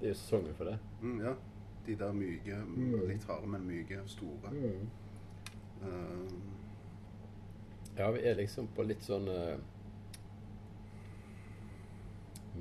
det 0.00 0.06
er 0.08 0.08
jo 0.08 0.14
sesongen 0.14 0.54
for 0.56 0.64
det. 0.64 0.78
mm, 1.00 1.20
Ja. 1.24 1.34
De 1.86 1.94
der 1.96 2.12
myke, 2.12 2.56
Mm. 2.66 3.08
litt 3.08 3.24
harde, 3.24 3.46
men 3.46 3.66
myke, 3.66 4.02
store. 4.06 4.52
Eh, 5.82 6.32
Ja, 7.98 8.10
vi 8.10 8.20
er 8.28 8.34
liksom 8.34 8.68
på 8.76 8.82
litt 8.86 9.00
sånn 9.02 9.26
uh, 9.28 9.56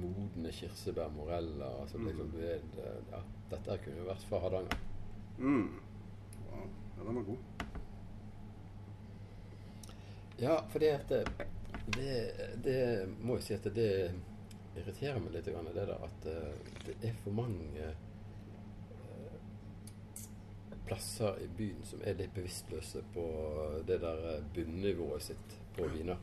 modne 0.02 0.52
kirsebær, 0.52 1.10
moreller. 1.14 1.82
Altså 1.82 1.98
liksom 1.98 2.32
du 2.32 2.38
er 2.40 2.60
det- 2.76 3.04
Ja, 3.12 3.20
dette 3.52 3.78
kunne 3.84 3.98
jo 3.98 4.04
vært 4.06 4.24
fra 4.30 4.40
Hardanger. 4.40 4.78
mm. 5.40 5.70
Ja, 6.52 7.04
den 7.04 7.16
var 7.16 7.22
god. 7.24 7.38
Ja, 10.40 10.58
fordi 10.70 10.86
at 10.86 11.10
det, 11.10 11.28
det, 11.96 12.32
det 12.64 13.10
må 13.22 13.36
jeg 13.36 13.44
si 13.44 13.54
at 13.54 13.64
det 13.76 14.12
irriterer 14.78 15.20
meg 15.20 15.32
litt, 15.34 15.46
det 15.46 15.76
der 15.76 15.94
at 16.04 16.26
eh, 16.26 16.54
det 16.86 16.96
er 17.10 17.14
for 17.24 17.32
mange 17.32 17.60
eh, 17.80 17.94
plasser 20.88 21.38
i 21.44 21.48
byen 21.58 21.84
som 21.86 22.02
er 22.04 22.18
litt 22.20 22.34
bevisstløse 22.36 23.04
på 23.14 23.28
det 23.88 24.00
der 24.04 24.26
eh, 24.32 24.44
bunnivået 24.56 25.30
sitt 25.30 25.58
på 25.78 25.88
viner. 25.94 26.20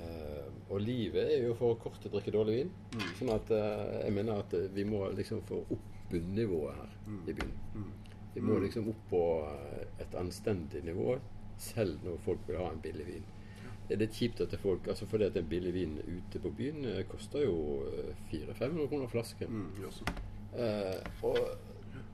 Uh, 0.00 0.46
og 0.72 0.80
livet 0.80 1.26
er 1.34 1.42
jo 1.44 1.56
for 1.58 1.76
kort 1.82 1.98
til 2.00 2.08
å 2.08 2.14
drikke 2.14 2.32
dårlig 2.32 2.54
vin. 2.60 2.70
Sånn 3.18 3.32
at 3.34 3.50
uh, 3.52 3.98
jeg 4.00 4.14
mener 4.16 4.38
at 4.40 4.54
eh, 4.56 4.70
vi 4.72 4.86
må 4.88 5.02
liksom 5.12 5.42
få 5.48 5.58
opp 5.74 5.90
bunnivået 6.10 6.78
her 6.78 6.94
i 7.28 7.34
byen. 7.34 7.52
Mm. 7.74 7.90
Vi 8.36 8.44
må 8.46 8.56
liksom 8.62 8.88
opp 8.92 9.02
på 9.10 9.20
et 10.00 10.14
anstendig 10.18 10.84
nivå, 10.86 11.18
selv 11.60 12.00
når 12.06 12.22
folk 12.24 12.48
vil 12.48 12.62
ha 12.62 12.70
en 12.70 12.80
billig 12.82 13.06
vin. 13.10 13.28
Det 13.90 13.96
er 13.96 14.02
litt 14.04 14.14
kjipt 14.14 14.40
at 14.44 14.52
det 14.54 14.60
folk, 14.62 14.86
altså 14.86 15.06
fordi 15.10 15.26
at 15.26 15.36
en 15.36 15.48
billig 15.50 15.72
vin 15.74 15.96
ute 16.06 16.38
på 16.38 16.52
byen 16.54 16.84
koster 17.10 17.42
jo 17.42 17.56
eh, 17.90 18.12
400-500 18.30 18.86
kroner 18.92 19.10
flasken. 19.10 19.50
Mm, 19.50 19.90
uh. 20.54 21.24
Og 21.26 21.40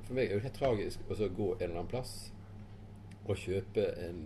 for 0.07 0.15
meg 0.15 0.31
er 0.31 0.39
det 0.39 0.47
helt 0.47 0.59
tragisk 0.61 1.01
å 1.11 1.17
så 1.19 1.29
gå 1.35 1.49
en 1.57 1.63
eller 1.67 1.79
annen 1.81 1.91
plass 1.91 2.13
og 3.27 3.37
kjøpe 3.37 3.85
en 4.07 4.21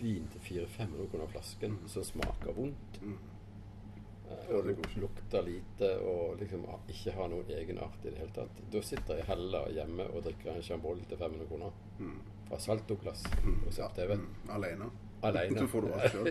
vin 0.00 0.28
til 0.32 0.40
400-500 0.66 1.10
kroner 1.12 1.30
flasken 1.32 1.76
som 1.90 2.04
smaker 2.06 2.54
vondt. 2.56 3.00
Mm. 3.02 3.18
eh, 4.30 4.50
og 4.54 4.66
det 4.66 4.76
lukter 4.96 5.42
lite 5.46 5.92
og 6.04 6.38
liksom 6.40 6.66
ikke 6.90 7.14
har 7.16 7.28
noen 7.32 7.50
egenart 7.54 8.04
i 8.04 8.10
det 8.10 8.18
hele 8.18 8.34
tatt. 8.34 8.62
Da 8.72 8.82
sitter 8.82 9.16
jeg 9.20 9.26
heller 9.30 9.70
hjemme 9.74 10.06
og 10.12 10.22
drikker 10.26 10.52
en 10.56 10.62
Chambolle 10.62 11.06
til 11.08 11.18
500 11.18 11.46
kroner 11.50 11.72
Mm. 11.98 12.18
fra 12.48 12.58
Saltoglass 12.58 13.24
Mm. 13.44 13.60
på 13.64 13.70
TV. 13.94 14.14
Mm. 14.16 14.28
Alene. 14.50 14.90
Alene. 15.26 15.58
Du 15.58 15.70
får 15.70 15.86
det 15.86 15.94
alt 15.96 16.12
sjøl. 16.14 16.28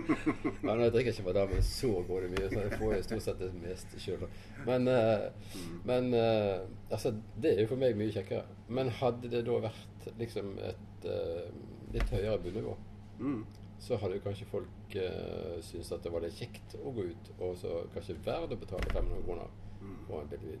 ja, 0.68 0.74
nå 0.74 0.88
drikker 0.92 1.10
jeg 1.10 1.14
ikke 1.14 1.26
madame 1.28 1.60
så 1.64 1.92
går 2.08 2.26
det 2.26 2.30
mye. 2.34 2.48
Så 2.52 2.64
jeg 2.64 2.80
får 2.80 2.94
jo 2.94 3.02
stort 3.06 3.24
sett 3.26 3.42
det 3.42 3.50
meste 3.62 4.02
sjøl. 4.02 4.26
Men, 4.66 4.88
eh, 4.92 5.54
men 5.88 6.10
uh, 6.14 6.66
altså, 6.90 7.14
det 7.40 7.54
er 7.54 7.62
jo 7.64 7.70
for 7.72 7.80
meg 7.84 7.96
mye 7.98 8.14
kjekkere. 8.14 8.58
Men 8.68 8.92
hadde 9.00 9.32
det 9.32 9.44
da 9.48 9.60
vært 9.68 10.10
liksom 10.20 10.52
et 10.70 11.08
uh, 11.08 11.46
litt 11.94 12.14
høyere 12.14 12.38
bunnivå, 12.44 12.76
Mm. 13.18 13.40
så 13.82 13.96
hadde 13.98 14.14
jo 14.14 14.22
kanskje 14.22 14.46
folk 14.46 14.92
uh, 14.94 15.56
syntes 15.58 15.88
at 15.90 16.04
det 16.04 16.12
var 16.14 16.22
litt 16.22 16.36
kjekt 16.38 16.76
å 16.78 16.92
gå 16.94 17.08
ut, 17.10 17.30
og 17.42 17.56
så 17.58 17.80
kanskje 17.90 18.14
verdt 18.22 18.54
å 18.54 18.58
betale 18.60 18.92
500 18.92 19.24
kroner 19.26 19.48
på 19.80 20.12
for 20.12 20.22
en 20.22 20.30
billig. 20.30 20.60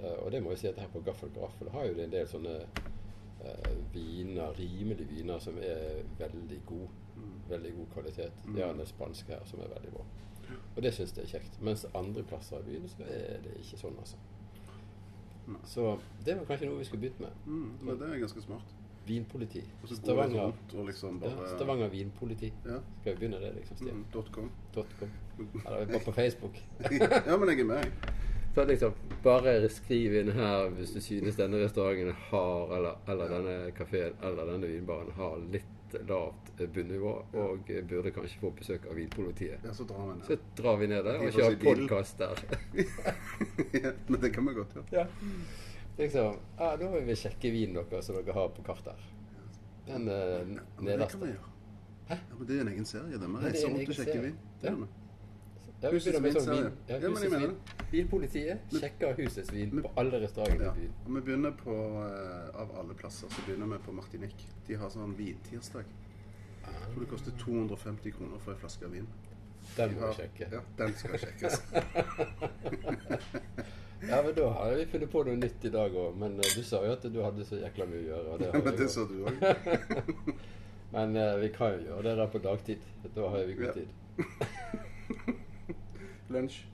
Eh, 0.00 0.18
og 0.24 0.30
det 0.32 0.42
må 0.44 0.52
jeg 0.52 0.58
si 0.60 0.68
at 0.68 0.80
her 0.80 0.90
på 0.92 1.00
Gaffel 1.06 1.32
Graffel 1.34 1.70
har 1.72 1.86
jo 1.88 1.96
det 1.96 2.06
en 2.06 2.14
del 2.16 2.28
sånne 2.28 2.56
viner, 3.92 4.52
rimelige 4.58 5.08
viner, 5.08 5.38
som 5.38 5.58
er 5.62 6.02
veldig 6.18 6.60
god. 6.66 6.86
Veldig 7.48 7.74
god 7.74 7.86
kvalitet. 7.92 8.32
Det 8.54 8.62
er 8.62 8.72
en 8.72 8.86
spansk 8.86 9.28
her 9.28 9.44
som 9.46 9.60
er 9.60 9.70
veldig 9.74 9.92
bra. 9.92 10.04
Og 10.76 10.82
det 10.82 10.92
syns 10.94 11.14
jeg 11.16 11.24
er 11.24 11.30
kjekt. 11.36 11.60
Mens 11.64 11.86
andre 11.94 12.22
plasser 12.26 12.58
i 12.60 12.66
byen 12.66 12.88
så 12.90 13.06
er 13.06 13.38
det 13.44 13.54
ikke 13.62 13.78
sånn, 13.80 13.94
altså. 14.02 14.18
Så 15.64 15.92
det 16.26 16.34
var 16.36 16.48
kanskje 16.48 16.68
noe 16.70 16.80
vi 16.80 16.88
skulle 16.88 17.06
begynt 17.06 17.22
med. 17.22 17.38
Mm, 17.46 17.70
men 17.86 18.00
det 18.00 18.10
er 18.10 18.18
ganske 18.24 18.42
smart. 18.42 18.74
Vinpoliti. 19.06 19.62
Stavanger, 19.86 20.52
liksom 20.88 21.20
ja, 21.22 21.30
Stavanger 21.52 21.88
vinpoliti. 21.88 22.50
Ja. 22.64 22.80
Skal 23.00 23.12
vi 23.12 23.18
begynne 23.20 23.38
det, 23.40 23.52
liksom? 23.60 23.86
Mm, 23.86 24.04
dot 24.12 24.32
.com. 24.34 24.50
Dot 24.74 24.96
.com. 24.98 25.10
Eller 25.38 25.86
bare 25.86 26.04
på 26.04 26.12
Facebook. 26.12 26.58
ja, 27.26 27.36
men 27.36 27.48
jeg 27.48 27.60
er 27.60 27.70
med. 27.70 27.84
jeg. 27.84 28.15
Så 28.56 28.64
liksom, 28.64 28.92
bare 29.22 29.68
skriv 29.68 30.14
inn 30.16 30.30
her 30.32 30.70
hvis 30.72 30.94
du 30.94 31.00
synes 31.04 31.36
denne 31.36 31.58
restauranten 31.60 32.14
har, 32.30 32.70
eller, 32.72 32.94
eller 33.12 33.28
denne 33.34 33.56
kafeen 33.76 34.14
eller 34.24 34.48
denne 34.48 34.70
vinbaren 34.70 35.10
har 35.18 35.34
litt 35.52 35.96
lavt 36.08 36.48
bunnivå 36.72 37.12
og 37.36 37.68
burde 37.90 38.14
kanskje 38.16 38.40
få 38.40 38.54
besøk 38.56 38.86
av 38.88 38.96
Vinpolitiet. 38.96 39.60
Ja, 39.60 39.74
så 39.76 39.84
drar 39.84 40.08
vi 40.08 40.24
Så 40.24 40.38
ned. 40.38 40.48
drar 40.56 40.80
vi 40.80 40.88
ned 40.88 41.04
der 41.04 41.20
og 41.20 41.36
kjører 41.36 41.60
podkast 41.66 42.24
der. 42.24 42.42
ja, 43.84 43.92
men 44.08 44.20
det 44.24 44.32
kan 44.32 44.48
vi 44.48 44.56
godt 44.56 44.72
gjøre. 44.80 44.88
Ja. 45.02 45.06
Liksom, 46.00 46.42
ja, 46.56 46.72
da 46.80 46.92
vil 46.96 47.08
vi 47.12 47.20
sjekke 47.26 47.52
vinen 47.52 47.76
deres 47.76 48.08
som 48.08 48.16
dere 48.16 48.40
har 48.40 48.52
på 48.56 48.64
kartet 48.64 48.94
her. 48.96 49.08
Den 49.92 50.08
eh, 50.08 50.38
Ja, 50.56 50.68
men 50.80 50.94
det 50.96 51.12
kan 51.12 51.26
vi 51.28 51.34
gjøre. 51.34 51.56
Ja, 52.08 52.22
men 52.38 52.46
det 52.48 52.56
er 52.56 52.64
en 52.70 52.72
egen 52.72 52.88
serie. 52.88 53.20
det. 53.20 53.28
Vi 53.28 53.36
er 53.36 53.50
reiser 53.50 53.68
rundt 53.68 53.92
og 53.92 54.00
sjekker 54.00 54.30
vin. 54.30 54.38
Ja. 54.40 54.62
Det 54.62 54.72
gjør 54.72 54.86
vi. 54.86 54.94
Ja, 55.86 55.90
vi 55.92 55.96
Husets 56.00 56.18
begynner 56.18 56.32
med 56.34 56.42
sånn 56.42 56.56
vin. 56.56 56.72
Ja, 56.90 56.96
Ja, 56.98 57.08
men 57.14 57.22
jeg 57.22 57.30
mener. 57.30 57.54
Bilpolitiet 57.92 58.72
Men- 58.72 58.80
sjekker 58.82 59.14
husets 59.20 59.52
vin 59.54 59.70
på 59.82 59.90
alle 60.02 60.18
restaurantene 60.24 60.72
i 60.72 60.74
byen. 60.80 60.94
Og 61.06 61.14
vi 61.14 61.20
begynner 61.28 61.52
på, 61.60 61.76
eh, 62.06 62.60
av 62.60 62.74
alle 62.80 62.94
plasser, 62.98 63.28
så 63.30 63.46
begynner 63.46 63.66
vi 63.76 63.78
på 63.86 63.92
Martinique. 63.94 64.48
De 64.66 64.74
har 64.74 64.88
sånn 64.90 65.14
vintirsdag. 65.16 65.84
Jeg 66.66 66.92
tror 66.92 67.00
det 67.00 67.08
koster 67.10 67.32
250 67.38 68.10
kroner 68.16 68.38
for 68.42 68.52
en 68.52 68.58
flaske 68.58 68.90
vin. 68.90 69.06
Den 69.76 69.94
må 69.94 70.08
vi 70.08 70.14
sjekke. 70.22 70.48
Ja, 70.52 70.60
den 70.76 70.94
skal 70.94 71.18
sjekkes. 71.18 71.62
Ja, 74.08 74.22
men 74.22 74.34
da 74.36 74.50
har 74.52 74.74
vi 74.76 74.84
funnet 74.86 75.10
på 75.10 75.22
noe 75.24 75.36
nytt 75.40 75.64
i 75.64 75.70
dag 75.72 75.94
òg. 75.96 76.16
Men 76.20 76.34
eh, 76.38 76.50
du 76.54 76.62
sa 76.62 76.82
jo 76.84 76.92
at 76.92 77.02
du 77.12 77.22
hadde 77.24 77.44
så 77.48 77.56
jækla 77.62 77.86
mye 77.88 78.02
å 78.02 78.08
gjøre. 78.10 78.32
Og 78.34 78.38
det 78.42 78.46
har 78.46 78.58
Men 78.58 78.66
jeg 78.66 78.76
det 78.76 78.84
jo. 78.84 78.88
sa 78.88 79.04
du 79.08 79.14
òg. 79.26 80.34
Men 80.92 81.16
eh, 81.16 81.36
vi 81.40 81.48
kan 81.54 81.72
jo 81.72 81.78
gjøre 81.88 82.02
det 82.04 82.16
der 82.20 82.26
på 82.34 82.42
dagtid. 82.44 82.84
Da 83.16 83.28
har 83.32 83.44
vi 83.48 83.54
god 83.54 83.66
Ja. 83.66 83.72
tid. 83.72 83.88
Lunsj. 86.28 86.66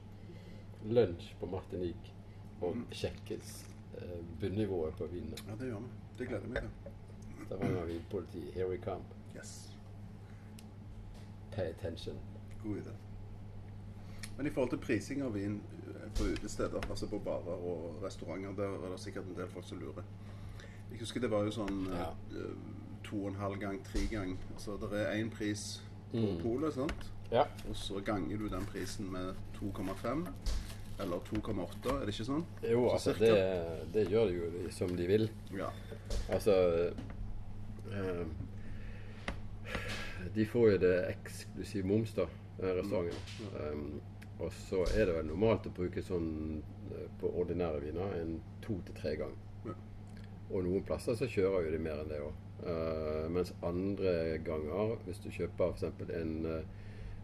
Lunsj 0.84 1.34
på 1.40 1.46
Martinique 1.46 2.12
og 2.60 2.76
Mm. 2.76 2.86
sjekkes 2.92 3.66
eh, 3.98 4.20
bunnivået 4.40 4.94
på 4.94 5.06
vinene. 5.06 5.36
Ja, 5.48 5.52
det 5.52 5.68
gjør 5.70 5.78
vi. 5.80 5.88
Det 6.18 6.28
gleder 6.28 6.42
jeg 6.42 6.50
meg 6.50 6.62
til. 6.62 6.92
Stavanger 7.46 7.84
vinpoliti, 7.84 8.50
here 8.54 8.68
we 8.68 8.76
come. 8.78 9.02
Yes. 9.36 9.70
Pay 11.52 11.64
attention. 11.64 12.16
God 12.64 12.76
idé. 12.76 12.90
Men 14.36 14.46
i 14.46 14.50
forhold 14.50 14.70
til 14.70 14.78
prising 14.78 15.22
av 15.22 15.34
vin 15.34 15.60
eh, 15.86 16.10
på 16.16 16.24
utesteder, 16.32 16.80
altså 16.90 17.06
på 17.08 17.18
barer 17.18 17.58
og 17.72 18.02
restauranter, 18.02 18.52
der 18.56 18.86
er 18.86 18.90
det 18.90 19.00
sikkert 19.00 19.24
en 19.24 19.36
del 19.36 19.48
folk 19.48 19.68
som 19.68 19.78
lurer. 19.78 20.02
Jeg 20.90 20.98
husker 21.00 21.20
det 21.20 21.30
var 21.30 21.44
jo 21.44 21.50
sånn 21.50 21.86
Ja. 21.92 22.10
eh, 22.30 22.56
to 23.04 23.22
og 23.24 23.28
en 23.28 23.34
halv 23.40 23.60
gang, 23.60 23.84
tre 23.84 24.00
gang. 24.10 24.38
Altså 24.54 24.76
det 24.80 24.92
er 25.00 25.24
én 25.24 25.30
pris 25.30 25.82
på 26.12 26.18
Mm. 26.26 26.38
polet, 26.42 26.74
sant? 26.74 27.10
Ja. 27.32 27.46
Og 27.68 27.76
så 27.76 28.00
ganger 28.04 28.36
du 28.38 28.48
den 28.48 28.66
prisen 28.68 29.08
med 29.12 29.34
2,5 29.58 30.26
eller 31.00 31.18
2,8, 31.24 31.94
er 31.96 32.04
det 32.06 32.12
ikke 32.14 32.26
sånn? 32.28 32.44
Jo, 32.70 32.82
altså 32.92 33.14
det, 33.18 33.32
det 33.94 34.04
gjør 34.12 34.26
de 34.28 34.34
jo 34.36 34.70
som 34.70 34.92
de 34.96 35.06
vil. 35.08 35.24
Ja. 35.56 35.70
Altså 36.28 36.52
eh, 37.90 38.26
De 40.34 40.46
får 40.46 40.70
jo 40.72 40.78
det 40.78 40.92
eksklusiv 41.16 41.84
moms, 41.88 42.12
da, 42.14 42.26
restauranten. 42.60 43.18
Mm. 43.40 43.56
Ja. 43.56 43.70
Um, 43.72 44.00
og 44.42 44.52
så 44.66 44.82
er 44.96 45.06
det 45.06 45.14
vel 45.16 45.26
normalt 45.28 45.66
å 45.68 45.72
bruke 45.76 46.02
sånn 46.02 46.62
eh, 46.90 47.08
på 47.20 47.28
ordinære 47.42 47.80
viner 47.84 48.14
en 48.20 48.36
to 48.64 48.78
til 48.86 48.96
tre 48.96 49.12
gang. 49.20 49.34
Ja. 49.66 49.74
Og 50.50 50.64
noen 50.66 50.82
plasser 50.86 51.14
så 51.18 51.28
kjører 51.30 51.66
jo 51.68 51.74
de 51.76 51.78
mer 51.82 52.00
enn 52.02 52.10
det 52.10 52.18
òg. 52.24 52.32
Mens 53.32 53.54
andre 53.62 54.38
ganger, 54.46 54.96
hvis 55.06 55.18
du 55.24 55.30
kjøper 55.34 55.72
f.eks. 55.72 56.10
en 56.14 56.34
uh, 56.46 56.60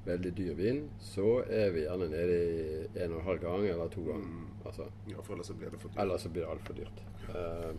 veldig 0.08 0.32
dyr 0.36 0.54
vin, 0.58 0.80
så 1.00 1.42
er 1.46 1.70
vi 1.74 1.84
gjerne 1.84 2.08
nede 2.10 2.38
i 2.38 3.04
en 3.04 3.12
og 3.12 3.20
en 3.20 3.26
halv 3.28 3.40
gang 3.44 3.66
eller 3.68 3.92
to 3.92 4.02
ganger. 4.06 4.26
Mm. 4.26 4.66
Altså, 4.66 4.88
ja, 5.10 5.20
for 5.22 5.34
ellers 5.36 5.46
så 5.46 5.54
blir 5.54 5.70
det 5.70 5.80
for 5.80 5.88
dyrt. 5.88 6.02
Ellers 6.02 6.26
så 6.26 6.32
blir 6.34 6.42
det 6.44 6.50
altfor 6.50 6.74
dyrt. 6.74 7.02
Uh, 7.28 7.74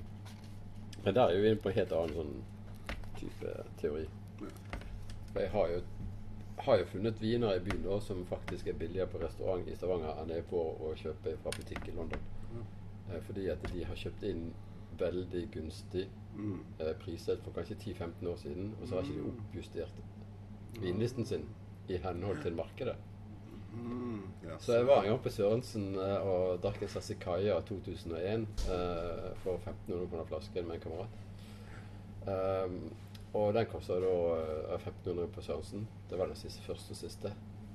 men 1.03 1.15
der 1.15 1.21
er 1.21 1.41
vi 1.41 1.49
inne 1.49 1.63
på 1.63 1.69
en 1.69 1.79
helt 1.79 1.95
annen 1.95 2.15
sånn 2.15 2.35
type 3.19 3.55
teori. 3.81 4.05
Ja. 4.41 4.51
For 5.31 5.43
jeg 5.43 5.51
har 5.53 5.73
jo, 5.73 5.81
har 6.65 6.81
jo 6.81 6.89
funnet 6.93 7.21
viner 7.21 7.55
i 7.55 7.63
byen 7.63 7.85
da, 7.85 7.99
som 8.03 8.25
faktisk 8.29 8.67
er 8.67 8.79
billigere 8.79 9.11
på 9.11 9.21
restaurant 9.21 9.67
i 9.67 9.75
Stavanger 9.77 10.19
enn 10.21 10.33
jeg 10.33 10.43
er 10.43 10.49
på 10.49 10.59
å 10.59 10.93
kjøpe 10.99 11.35
fra 11.43 11.53
butikk 11.55 11.91
i 11.91 11.95
London. 11.95 12.25
Eh, 13.09 13.21
fordi 13.27 13.47
at 13.53 13.63
de 13.73 13.85
har 13.85 13.99
kjøpt 13.99 14.25
inn 14.29 14.49
veldig 15.01 15.47
gunstig 15.53 16.07
Mm. 16.39 16.59
eh, 16.79 16.93
priser 16.99 17.37
for 17.43 17.51
kanskje 17.51 17.75
10-15 17.75 18.27
år 18.27 18.35
siden, 18.35 18.75
og 18.81 18.87
så 18.87 18.95
har 18.95 19.03
ikke 19.03 19.19
de 19.19 19.31
oppjustert 19.31 20.01
vinlisten 20.79 21.25
sin 21.25 21.45
i 21.89 21.97
henhold 21.97 22.41
til 22.41 22.55
markedet. 22.55 22.95
Mm. 23.73 24.21
yes. 24.45 24.63
Så 24.63 24.73
jeg 24.73 24.87
var 24.87 25.03
en 25.03 25.09
gang 25.09 25.21
på 25.23 25.29
Sørensen 25.29 25.95
eh, 25.95 26.27
og 26.27 26.61
drakk 26.63 26.81
en 26.81 26.89
Sassicaia 26.89 27.59
2001 27.61 28.47
eh, 28.69 29.27
for 29.43 29.59
1500 29.59 30.07
kroner 30.09 30.25
flasken 30.25 30.67
med 30.67 30.75
en 30.75 30.81
kamerat. 30.81 31.19
Um, 32.29 32.93
og 33.33 33.53
den 33.53 33.65
kosta 33.69 33.99
da 34.01 34.15
eh, 34.39 34.73
1500 34.79 35.27
på 35.35 35.41
Sørensen. 35.41 35.87
Det 36.09 36.17
var 36.17 36.31
den 36.31 36.39
siste, 36.39 36.63
første 36.65 36.95
og 36.95 36.97
siste 36.97 37.33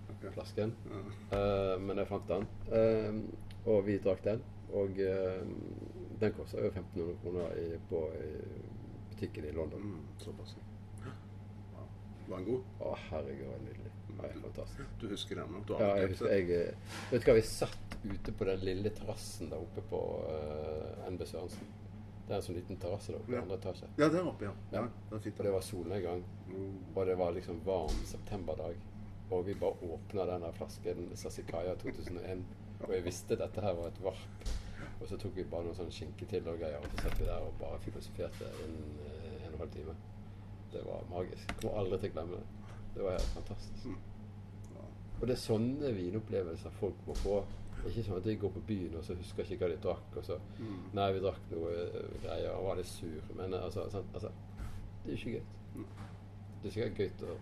okay. 0.09 0.33
flasken. 0.33 0.75
Ja. 0.91 1.05
Uh, 1.37 1.83
men 1.83 1.99
jeg 1.99 2.11
fant 2.11 2.29
den, 2.29 2.49
um, 2.75 3.23
og 3.67 3.87
vi 3.87 3.99
drakk 4.03 4.25
den. 4.25 4.43
Og 4.75 4.99
um, 4.99 5.55
den 6.21 6.33
kosta 6.35 6.63
jo 6.65 6.71
1500 6.73 7.19
kroner 7.23 7.59
i, 7.61 7.67
på 7.91 8.01
i 8.19 8.31
butikken 9.13 9.45
i 9.49 9.53
London. 9.55 9.83
Mm. 9.95 10.01
Såpass. 10.23 10.57
Wow. 11.75 11.87
Var 12.29 12.39
den 12.41 12.49
god? 12.49 12.73
Å, 12.81 12.95
herregud, 13.11 13.47
var 13.53 13.63
nydelig. 13.69 13.91
Fantastisk. 14.43 14.91
Du 15.01 15.09
husker 15.11 15.37
den? 15.41 15.55
Du 15.67 15.73
Ja, 15.79 15.89
jeg 15.99 16.13
husker 16.13 16.31
jeg 16.31 16.51
eh, 16.55 16.93
Vet 17.11 17.25
du 17.25 17.29
hva, 17.29 17.35
vi 17.35 17.43
satt 17.47 17.97
ute 18.05 18.33
på 18.39 18.47
den 18.47 18.63
lille 18.65 18.93
terrassen 18.95 19.51
der 19.51 19.63
oppe 19.65 19.83
på 19.91 20.01
uh, 20.29 21.09
NB 21.11 21.25
Sørensen. 21.27 21.71
Det 22.25 22.33
er 22.33 22.39
en 22.39 22.45
sånn 22.47 22.57
liten 22.57 22.79
terrasse 22.81 23.13
der 23.13 23.19
oppe 23.21 23.35
i 23.35 23.37
Ja. 23.37 23.43
andre 23.45 23.59
etasje. 23.61 23.89
Ja, 24.01 24.09
der 24.09 24.29
oppe, 24.31 24.47
ja. 24.49 24.53
ja. 24.73 24.85
Ja. 25.11 25.19
Det 25.21 25.35
det 25.37 25.53
var 25.53 25.61
solnedgang, 25.67 26.25
Mm. 26.49 26.77
og 26.95 27.07
det 27.07 27.15
var 27.19 27.33
liksom 27.33 27.61
varm 27.67 27.99
septemberdag. 28.07 28.77
Og 29.31 29.47
vi 29.47 29.55
bare 29.55 29.77
åpna 29.83 30.25
denne 30.29 30.53
flasken 30.53 31.11
Sassicaia 31.17 31.75
2001, 31.81 32.45
og 32.87 32.93
jeg 32.95 33.05
visste 33.05 33.37
dette 33.37 33.61
her 33.65 33.75
var 33.75 33.89
et 33.91 34.01
varp. 34.05 34.49
Og 35.05 35.09
så 35.11 35.19
tok 35.21 35.35
vi 35.37 35.45
bare 35.45 35.67
noe 35.67 35.77
sånn 35.77 35.91
skinke 35.93 36.25
til 36.31 36.47
og 36.49 36.57
greier, 36.63 36.81
og 36.81 36.87
så 36.95 37.03
satt 37.05 37.19
vi 37.21 37.27
der 37.29 37.43
og 37.45 37.59
bare 37.61 37.77
filosoferte 37.85 38.47
en, 38.65 38.79
eh, 39.05 39.35
en 39.43 39.51
og 39.51 39.53
en 39.53 39.59
halv 39.61 39.75
time. 39.75 39.97
Det 40.73 40.81
var 40.87 41.05
magisk. 41.11 41.45
Jeg 41.51 41.59
kommer 41.61 41.83
aldri 41.83 41.99
til 42.01 42.09
å 42.09 42.15
glemme 42.15 42.39
det. 42.39 42.71
Det 42.95 43.03
var 43.05 43.19
helt 43.19 43.35
fantastisk. 43.35 43.85
Mm. 43.85 43.99
Og 45.21 45.29
det 45.29 45.37
er 45.37 45.43
sånne 45.43 45.93
vinopplevelser 45.99 46.75
folk 46.79 47.05
må 47.07 47.19
få. 47.21 47.37
Det 47.77 47.85
er 47.85 47.93
ikke 47.93 48.07
sånn 48.09 48.17
at 48.23 48.31
de 48.31 48.37
går 48.47 48.55
på 48.57 48.65
byen 48.71 48.97
og 48.97 49.05
så 49.05 49.19
husker 49.19 49.45
ikke 49.45 49.61
hva 49.61 49.71
de 49.75 49.79
drakk. 49.85 50.17
og 50.17 50.25
så 50.25 50.39
Mm. 50.59 50.81
Nei, 50.95 51.13
vi 51.13 51.21
drakk 51.21 51.53
noe 51.53 51.71
uh, 51.71 52.11
greier 52.25 52.51
og 52.55 52.65
var 52.65 52.77
litt 52.81 52.87
sur. 52.87 53.21
Men 53.37 53.55
øh, 53.55 53.65
altså, 53.65 53.85
sånn, 53.91 54.09
altså 54.15 54.31
Det 55.05 55.13
er 55.13 55.17
jo 55.17 55.21
ikke 55.21 55.31
gøy. 55.31 55.45
Mm. 55.75 55.87
Det 56.63 56.69
er 56.69 56.75
sikkert 56.79 56.99
gøy 56.99 57.29
å 57.29 57.39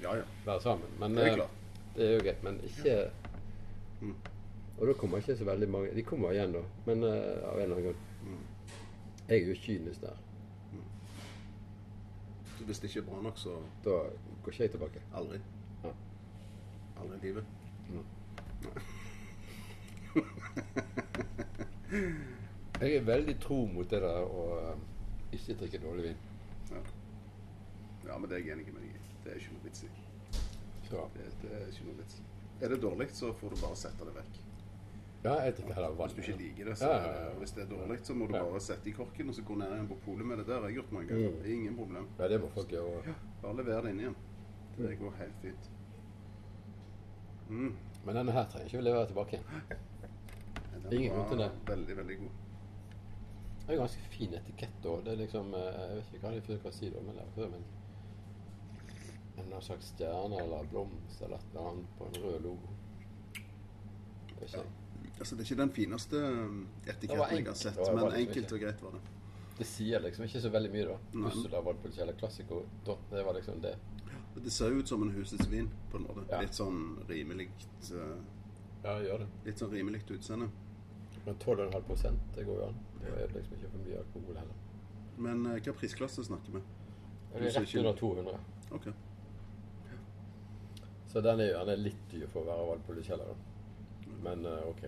ja, 0.00 0.16
ja. 0.16 0.24
være 0.46 0.60
sammen, 0.60 0.98
men 0.98 1.14
Det 1.14 1.28
er 1.28 1.42
uh, 1.44 1.48
det 1.96 2.06
er 2.06 2.12
jo 2.14 2.20
greit. 2.24 2.42
Men 2.42 2.60
ikke 2.64 3.10
Mm. 4.00 4.14
Og 4.80 4.86
da 4.88 4.92
kommer 4.96 5.18
ikke 5.20 5.36
så 5.36 5.44
veldig 5.44 5.68
mange 5.68 5.92
De 5.94 6.02
kommer 6.02 6.30
igjen, 6.32 6.52
da, 6.56 6.62
men 6.86 7.04
uh, 7.04 7.10
av 7.12 7.58
en 7.58 7.62
eller 7.62 7.76
annen 7.76 7.84
grunn. 7.84 7.96
Mm. 8.24 8.44
Jeg 9.28 9.42
er 9.42 9.46
jo 9.48 9.54
kynisk 9.60 10.00
der. 10.02 10.16
Så 12.58 12.64
hvis 12.64 12.78
det 12.78 12.88
ikke 12.88 13.00
er 13.00 13.04
bra 13.10 13.22
nok, 13.22 13.38
så 13.38 13.50
Da 13.84 13.90
går 14.42 14.52
ikke 14.52 14.62
jeg 14.62 14.70
tilbake. 14.70 15.00
aldri. 15.14 15.38
Ja. 15.84 15.90
Aldri 17.00 17.16
i 17.16 17.20
livet. 17.26 17.44
Mm. 17.90 18.04
Jeg 22.80 22.94
er 22.96 23.00
veldig 23.04 23.40
tro 23.40 23.66
mot 23.66 23.90
det 23.90 24.00
der 24.00 24.22
å 24.24 24.44
øh, 24.56 24.76
ikke 25.36 25.54
drikke 25.62 25.78
dårlig 25.82 26.02
vin. 26.04 26.16
Ja. 26.70 26.76
ja, 28.06 28.18
men 28.18 28.30
det 28.30 28.36
er 28.38 28.44
jeg 28.44 28.52
enig 28.54 28.72
med 28.72 28.82
deg 28.82 28.90
i. 28.94 28.96
Det 29.24 29.30
er 29.32 29.36
ikke 29.42 29.54
noe 29.56 29.64
vits 29.64 29.80
i. 29.84 29.86
Ja. 30.92 31.02
Det, 31.16 31.24
det 31.42 31.50
er 31.58 31.66
ikke 31.66 31.84
noe 31.88 31.98
vits. 31.98 32.14
Er 32.60 32.68
det 32.72 32.82
dårlig, 32.82 33.08
så 33.12 33.26
får 33.36 33.48
du 33.52 33.56
bare 33.60 33.76
sette 33.76 34.04
det 34.08 34.14
vekk. 34.16 34.34
Ja, 35.24 35.34
jeg 35.44 35.54
drikker 35.56 35.74
heller. 35.74 35.96
Hvis 35.98 36.14
du 36.16 36.20
ikke 36.22 36.36
liker 36.38 36.64
det, 36.70 36.78
så 36.78 36.86
Ja, 36.88 37.00
ja, 37.06 37.24
ja. 37.24 37.34
hvis 37.38 37.50
det 37.56 37.62
er 37.62 37.68
dårlig, 37.70 37.98
så 38.02 38.14
må 38.14 38.26
du 38.26 38.32
bare 38.32 38.60
sette 38.60 38.88
i 38.88 38.92
korken 38.96 39.28
og 39.28 39.34
så 39.34 39.42
gå 39.42 39.54
ned 39.60 39.74
igjen 39.74 39.88
på 39.88 39.98
polet 40.04 40.26
med 40.26 40.38
det 40.40 40.46
der. 40.46 40.54
Jeg 40.54 40.62
har 40.62 40.70
gjort 40.70 40.92
mange 40.92 41.08
ganger. 41.08 41.30
Mm. 41.30 41.42
Det 41.42 41.52
ingen 41.52 41.76
problem. 41.76 42.08
Ja, 42.18 42.28
det 42.28 42.40
må 42.40 42.48
folk 42.54 42.72
gjøre. 42.72 43.02
Ja, 43.06 43.14
Bare 43.42 43.56
lever 43.56 43.82
det 43.82 43.90
inn 43.90 44.00
igjen. 44.00 44.16
Det 44.78 44.98
går 44.98 45.18
helt 45.18 45.42
fint. 45.42 45.70
Mm. 47.50 47.76
Men 48.04 48.16
denne 48.16 48.32
her 48.32 48.46
trenger 48.48 48.66
ikke 48.66 48.78
vi 48.78 48.84
levere 48.84 49.06
tilbake 49.06 49.36
igjen. 49.36 49.76
Den 50.80 50.92
Ingen 50.92 51.12
grunn 51.12 51.28
til 51.28 51.38
det. 51.38 51.50
Veldig, 51.66 51.96
veldig 51.96 52.16
god. 52.22 52.38
Det 53.60 53.68
er 53.68 53.72
en 53.72 53.84
ganske 53.84 54.08
fin 54.10 54.34
etikett 54.34 54.86
òg. 54.88 55.04
Det 55.04 55.12
er 55.12 55.20
liksom 55.20 55.54
eh, 55.54 55.66
Jeg 55.76 55.96
vet 55.96 56.14
ikke 56.14 56.24
hva 56.24 56.32
de 56.32 56.70
å 56.70 56.72
si, 56.72 56.92
om 56.96 57.12
det 57.12 57.28
før, 57.36 57.52
men 57.52 57.68
en 59.40 59.62
slags 59.62 59.92
stjerne 59.94 60.40
eller 60.42 60.64
blomst 60.70 61.22
eller 61.22 61.36
et 61.36 61.52
eller 61.52 61.68
annet 61.70 61.96
på 61.98 62.06
en 62.06 62.22
rød 62.24 62.40
logo. 62.44 62.72
Det 63.34 64.40
er 64.40 64.46
ikke. 64.48 64.79
Altså, 65.20 65.36
det 65.36 65.44
er 65.44 65.50
ikke 65.50 65.60
den 65.60 65.72
fineste 65.76 66.20
um, 66.32 66.60
etiketten 66.88 67.36
jeg 67.36 67.46
har 67.46 67.58
sett, 67.60 67.80
men 67.92 68.14
enkelt 68.22 68.54
og 68.56 68.62
greit 68.62 68.84
var 68.84 68.94
det. 68.96 69.00
Det 69.58 69.66
sier 69.68 70.00
liksom 70.00 70.24
ikke 70.24 70.40
så 70.40 70.48
veldig 70.54 70.70
mye, 70.72 70.86
da. 70.88 71.26
Ursula 71.28 71.60
eller 71.60 72.14
Classico, 72.16 72.62
det 73.10 73.24
var 73.26 73.36
liksom 73.36 73.60
det. 73.60 73.74
Det 74.34 74.50
ser 74.50 74.72
jo 74.72 74.80
ut 74.80 74.88
som 74.88 75.02
en 75.02 75.10
husets 75.10 75.48
vin, 75.50 75.68
på 75.90 75.98
en 75.98 76.06
måte. 76.06 76.24
Ja. 76.30 76.40
Litt 76.40 76.56
sånn 76.56 76.80
rimelig 77.08 77.50
uh, 77.92 78.16
Ja, 78.84 78.94
gjør 79.04 79.24
det. 79.24 79.28
Litt 79.44 79.60
sånn 79.60 79.74
rimelig 79.74 80.00
utseende. 80.08 80.48
Men 81.26 81.36
12,5% 81.36 82.32
det 82.38 82.46
går 82.48 82.62
jo 82.62 82.70
an. 82.70 82.80
Det 83.02 83.12
er 83.12 83.34
liksom 83.34 83.58
ikke 83.58 83.72
for 83.74 83.84
mye 83.84 84.00
alkohol 84.00 84.40
heller. 84.40 84.64
Men 85.20 85.44
uh, 85.50 85.58
hva 85.58 85.76
prisklasse 85.82 86.24
snakker 86.30 86.56
vi? 86.56 86.64
Rett 87.44 87.76
under 87.82 88.00
200. 88.00 88.40
Ok. 88.78 88.88
Så 91.12 91.20
den 91.20 91.42
er 91.42 91.50
jo 91.50 91.54
gjerne 91.58 91.78
litt 91.82 92.02
dyr 92.10 92.26
for 92.30 92.46
å 92.46 92.48
være 92.48 92.66
Valpolicella, 92.70 93.28
da. 93.28 94.16
Men 94.24 94.46
uh, 94.46 94.68
ok. 94.70 94.84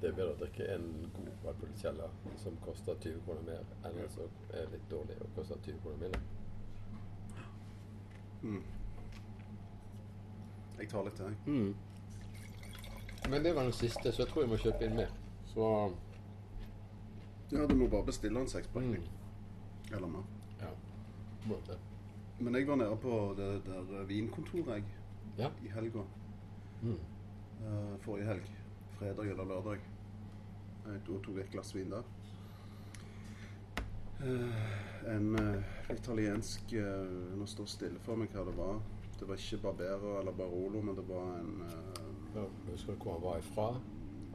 Det 0.00 0.08
er 0.08 0.16
bedre 0.16 0.32
å 0.32 0.38
drikke 0.40 0.66
en 0.74 0.84
god 1.12 1.30
Valpolicella 1.44 2.06
som 2.40 2.54
koster 2.64 2.94
20 3.04 3.18
kroner 3.26 3.42
mer, 3.44 3.64
enn 3.84 3.98
en 4.00 4.08
som 4.14 4.30
er 4.56 4.70
litt 4.72 4.86
dårlig 4.90 5.16
og 5.20 5.34
koster 5.36 5.58
20 5.66 5.80
kroner 5.84 5.98
mindre. 6.06 6.20
Mm. 8.42 8.62
Jeg 10.80 10.88
tar 10.88 11.04
litt 11.04 11.20
jeg. 11.20 11.36
Mm. 11.46 11.74
Men 13.30 13.44
det 13.44 13.52
var 13.54 13.68
den 13.68 13.76
siste, 13.76 14.12
så 14.12 14.22
jeg 14.22 14.30
tror 14.32 14.42
jeg 14.46 14.50
må 14.54 14.56
kjøpe 14.62 14.86
inn 14.88 14.96
mer. 14.96 15.12
Så 15.52 15.66
Ja, 17.50 17.66
du 17.66 17.74
må 17.74 17.88
bare 17.90 18.06
bestille 18.06 18.40
en 18.40 18.48
sekspakning. 18.48 19.02
mm. 19.04 19.96
Eller 19.96 20.06
mer. 20.08 20.24
ja. 20.60 20.70
Må. 21.46 21.56
Men 22.38 22.54
jeg 22.54 22.66
var 22.68 22.76
nede 22.76 22.96
på 22.96 23.34
det 23.36 23.64
der 23.66 24.04
vinkontoret 24.04 24.66
jeg, 24.74 24.84
Ja. 25.38 25.50
i 25.64 25.68
helga. 25.68 26.02
Mm. 26.82 26.98
Uh, 27.60 27.98
forrige 28.00 28.26
helg. 28.26 28.59
Fredag 29.00 29.30
eller 29.30 29.44
lørdag. 29.48 29.78
Jeg 30.84 30.98
tok 31.06 31.28
et 31.40 31.50
glass 31.54 31.70
vin 31.72 31.88
der. 31.88 32.02
Eh, 34.20 35.14
en 35.14 35.30
eh, 35.40 35.70
italiensk 35.94 36.74
eh, 36.76 37.14
Nå 37.40 37.46
står 37.48 37.70
stille 37.72 38.02
for 38.04 38.20
meg 38.20 38.34
hva 38.36 38.44
det 38.44 38.52
var. 38.58 38.82
Det 39.16 39.28
var 39.28 39.40
ikke 39.40 39.62
Barbero 39.62 40.18
eller 40.20 40.36
Barolo, 40.36 40.82
men 40.84 40.98
det 40.98 41.06
var 41.08 41.32
en 41.38 41.64
Ja, 42.34 42.44
Husker 42.68 42.92
du 42.92 43.00
hvor 43.00 43.16
han 43.16 43.24
var 43.24 43.40
ifra? 43.40 43.70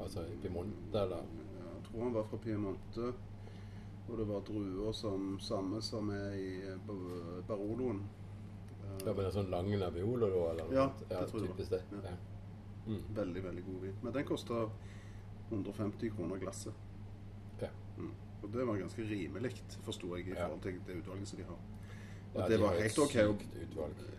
Altså 0.02 0.26
i 0.34 0.42
Piemonte, 0.42 0.98
eller? 1.04 1.30
Jeg 1.62 1.86
tror 1.86 2.04
han 2.08 2.18
var 2.18 2.26
fra 2.34 2.42
Piemonte. 2.42 3.14
Og 4.10 4.18
det 4.18 4.28
var 4.34 4.46
druer 4.50 4.92
som 4.98 5.36
samme 5.40 5.82
som 5.82 6.10
er 6.10 6.34
i 6.42 6.52
Baroloen. 7.48 8.02
Ja, 9.06 9.14
men 9.14 9.28
en 9.28 9.34
sånn 9.38 9.54
lange 9.54 9.78
Nebbiolo, 9.78 10.30
da? 10.34 10.46
Eller 10.56 10.74
Ja, 10.74 10.90
det 11.06 11.28
tror 11.30 11.46
jeg 11.46 11.54
det 11.62 11.70
var. 11.70 11.78
det. 11.78 12.10
Ja. 12.10 12.35
Ja. 12.88 12.92
Mm. 12.94 13.16
Veldig, 13.16 13.44
veldig 13.44 13.64
god 13.66 13.82
vin. 13.82 13.96
Men 14.04 14.14
den 14.14 14.26
kosta 14.26 14.70
150 15.50 16.10
kroner 16.16 16.38
glasset. 16.38 16.74
Ja. 17.62 17.68
Mm. 17.98 18.12
Og 18.44 18.52
det 18.54 18.68
var 18.68 18.78
ganske 18.78 19.02
rimelig, 19.10 19.52
forsto 19.84 20.16
jeg, 20.18 20.28
i 20.28 20.30
Ja. 20.30 20.46
forhold 20.46 20.62
til 20.62 20.80
det 20.88 20.96
utvalget 21.02 21.28
som 21.28 21.38
de 21.40 21.44
har. 21.46 21.54
Og 22.36 22.42
Ja, 22.42 22.48
det 22.48 22.58
de 22.60 22.64
var 22.64 22.74
helt 22.82 23.00
OK. 23.00 23.16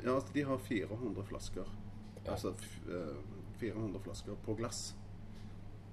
Ja, 0.05 0.15
altså, 0.15 0.33
de 0.35 0.43
har 0.43 0.59
400 0.59 1.25
flasker. 1.25 1.65
Ja. 2.27 2.31
Altså 2.33 2.51
f- 2.51 2.91
eh, 2.91 3.17
400 3.61 4.01
flasker 4.03 4.35
på 4.45 4.55
glass. 4.55 4.95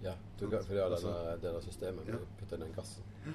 Ja, 0.04 0.14
du 0.40 0.50
for 0.50 0.58
har 0.74 0.90
Altså- 0.90 1.08
denne, 1.08 1.32
det 1.42 1.42
der 1.54 1.60
systemet 1.62 2.06
med 2.06 2.14
Ja. 2.14 2.20
putte 2.40 2.58
den 2.58 2.74
gassen. 2.74 3.04
Mm. 3.26 3.34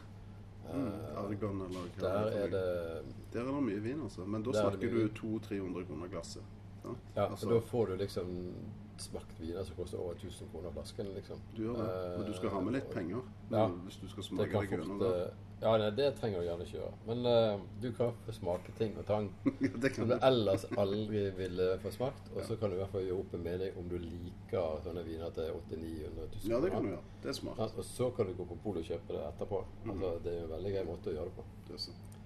Eh, 0.68 1.18
Argon 1.18 1.60
eller 1.62 1.80
hva 1.80 2.00
der 2.00 2.08
er 2.26 2.46
det 2.50 3.04
Der 3.32 3.40
er 3.40 3.44
det 3.44 3.62
mye 3.62 3.80
vin, 3.82 4.00
altså. 4.02 4.24
Men 4.26 4.42
da 4.42 4.50
er 4.50 4.54
snakker 4.70 4.90
du 4.90 5.08
200-300 5.08 5.84
kroner 5.86 6.08
glasset. 6.08 6.42
Ja, 6.84 6.90
Ja, 7.16 7.30
Altså, 7.30 7.48
da 7.50 7.60
får 7.60 7.86
du 7.86 7.96
liksom 7.96 8.52
smakt 9.00 9.40
viner 9.40 9.64
som 9.64 9.76
koster 9.76 9.98
over 10.00 10.14
1000 10.18 10.48
kroner 10.52 10.70
flasken, 10.74 11.06
liksom. 11.14 11.40
Du 11.56 11.62
gjør 11.62 11.76
det. 11.82 11.90
Men 12.18 12.26
du 12.26 12.32
skal 12.36 12.50
ha 12.50 12.60
med 12.60 12.72
litt 12.74 12.88
Eh, 12.88 12.94
penger 12.94 13.22
Ja. 13.50 13.66
hvis 13.68 14.00
du 14.00 14.08
skal 14.08 14.22
smake 14.24 14.50
deg 14.52 14.70
gjennom 14.70 14.98
det. 14.98 15.12
eh, 15.26 15.44
Ja, 15.60 15.72
nei, 15.76 15.90
det 15.90 16.14
trenger 16.20 16.38
du 16.40 16.46
gjerne 16.46 16.62
ikke 16.66 16.78
gjøre. 16.78 16.92
Men 17.06 17.26
uh, 17.26 17.60
du 17.82 17.88
kan 17.92 18.12
få 18.26 18.32
smake 18.32 18.72
ting 18.78 18.92
og 18.96 19.04
tang 19.06 19.24
Ja, 19.60 19.68
det 19.82 19.90
som 19.96 20.06
du 20.06 20.14
du. 20.14 20.20
ellers 20.22 20.64
aldri 20.78 21.30
ville 21.34 21.78
få 21.82 21.90
smakt. 21.90 22.28
Og 22.36 22.44
så 22.46 22.56
kan 22.60 22.70
du 22.70 22.76
i 22.76 22.78
hvert 22.78 22.92
fall 22.92 23.02
gjøre 23.02 23.18
opp 23.24 23.34
en 23.34 23.42
mening 23.42 23.76
om 23.80 23.88
du 23.88 23.96
liker 23.98 24.78
sånne 24.84 25.02
viner 25.04 25.30
til 25.34 25.50
800 25.50 25.82
000-900 25.82 26.28
000 26.44 26.52
Ja, 26.52 26.60
det 26.62 26.70
kan 26.70 26.82
du 26.86 26.88
gjøre. 26.92 27.02
Det 27.22 27.28
er 27.28 27.38
smart. 27.40 27.58
Ja, 27.58 27.64
og 27.76 27.84
så 27.84 28.10
kan 28.14 28.26
du 28.30 28.34
gå 28.38 28.46
på 28.52 28.58
polet 28.62 28.84
og 28.84 28.90
kjøpe 28.92 29.12
det 29.18 29.24
etterpå. 29.32 29.64
Mhm. 29.82 29.90
Altså, 29.96 30.12
det 30.28 30.32
er 30.36 30.44
en 30.44 30.50
veldig 30.54 30.72
grei 30.76 30.84
måte 30.92 31.10
å 31.10 31.16
gjøre 31.18 31.24
det 31.32 31.36
på. 31.40 31.44
Det 31.66 31.74
er 31.74 31.82
sant. 31.88 32.20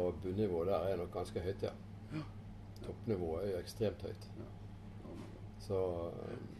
Og 0.00 0.14
bunnivået 0.24 0.66
der 0.72 0.88
er 0.88 0.96
nok 0.96 1.12
ganske 1.12 1.40
høyt, 1.44 1.62
ja. 1.68 1.72
Ja. 2.14 2.22
Toppnivået 2.86 3.44
er 3.44 3.50
jo 3.52 3.58
ekstremt 3.60 4.02
høyt. 4.08 4.26
God. 4.38 4.56
Så, 5.60 5.78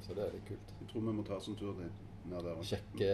så 0.04 0.14
det 0.14 0.24
er 0.26 0.32
litt 0.36 0.46
kult. 0.48 0.72
Jeg 0.80 0.88
tror 0.90 1.00
vi 1.06 1.12
må 1.16 1.22
ta 1.24 1.36
oss 1.40 1.48
en 1.48 1.56
tur 1.56 1.72
dit. 1.78 2.06
Ned 2.30 2.44
der. 2.44 2.58
Sjekke 2.68 3.12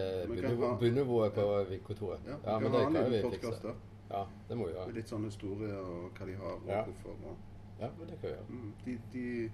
bunnivået 0.81 1.33
på 1.37 1.44
kontoret. 1.87 2.25
Ja, 2.27 2.37
Ja, 2.44 2.59
men 2.59 2.72
det 2.72 2.81
kan 2.92 3.11
vi 3.12 3.20
fikse. 3.31 3.75
Ja, 4.11 4.25
det 4.49 4.57
må 4.59 4.66
vi 4.66 4.72
gjøre. 4.75 4.87
Med 4.87 4.94
litt 4.99 5.09
sånn 5.12 5.25
historie 5.29 5.77
og 5.79 6.11
hva 6.18 6.27
de 6.27 6.35
har, 6.40 6.57
og 6.59 6.66
Ja. 6.68 6.83
hvorfor. 6.88 7.11
Og, 7.31 7.37
Ja, 7.81 7.88
men 7.99 8.09
det 8.09 8.18
kan 8.20 8.29
vi 8.31 8.35
gjøre. 8.35 8.49
mm, 8.49 8.75
de, 8.85 8.99
de, 9.12 9.51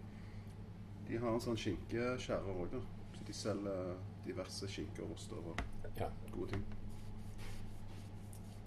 de 1.08 1.16
har 1.18 1.34
en 1.34 1.40
sånn 1.40 1.56
skinkeskjærer 1.56 2.60
òg. 2.64 2.80
Så 3.18 3.24
de 3.26 3.32
selger 3.32 3.96
diverse 4.24 4.68
skinker 4.68 5.02
og 5.04 5.12
oster 5.16 5.36
og 5.36 5.60
Ja. 6.00 6.08
gode 6.32 6.48
ting. 6.52 6.64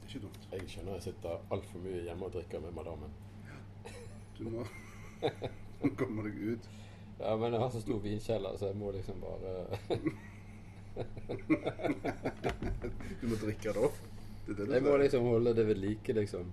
Det 0.01 0.03
er 0.03 0.07
ikke 0.19 0.21
dumt. 0.27 0.47
Jeg 0.51 0.61
skjønner 0.69 0.93
jeg 0.93 1.01
sitter 1.03 1.37
altfor 1.51 1.79
mye 1.79 2.03
hjemme 2.03 2.25
og 2.25 2.31
drikker 2.33 2.59
med 2.61 2.71
madammen. 2.71 3.09
Du 4.37 4.43
må 4.49 4.65
komme 5.97 6.23
deg 6.23 6.35
ut. 6.53 6.69
Ja, 7.19 7.37
men 7.37 7.53
jeg 7.53 7.61
har 7.61 7.69
så 7.69 7.81
stor 7.81 7.99
vinkjeller, 8.03 8.57
så 8.57 8.65
jeg 8.65 8.75
må 8.75 8.91
liksom 8.91 9.21
bare 9.23 9.67
Du 13.21 13.27
må 13.27 13.35
drikke 13.39 13.73
det 13.73 13.81
opp. 13.87 13.97
Det 14.47 14.57
det 14.57 14.73
Jeg 14.73 14.83
må 14.83 14.97
liksom 14.97 15.23
holde 15.25 15.55
det 15.55 15.67
ved 15.67 15.75
like, 15.75 16.13
liksom. 16.13 16.51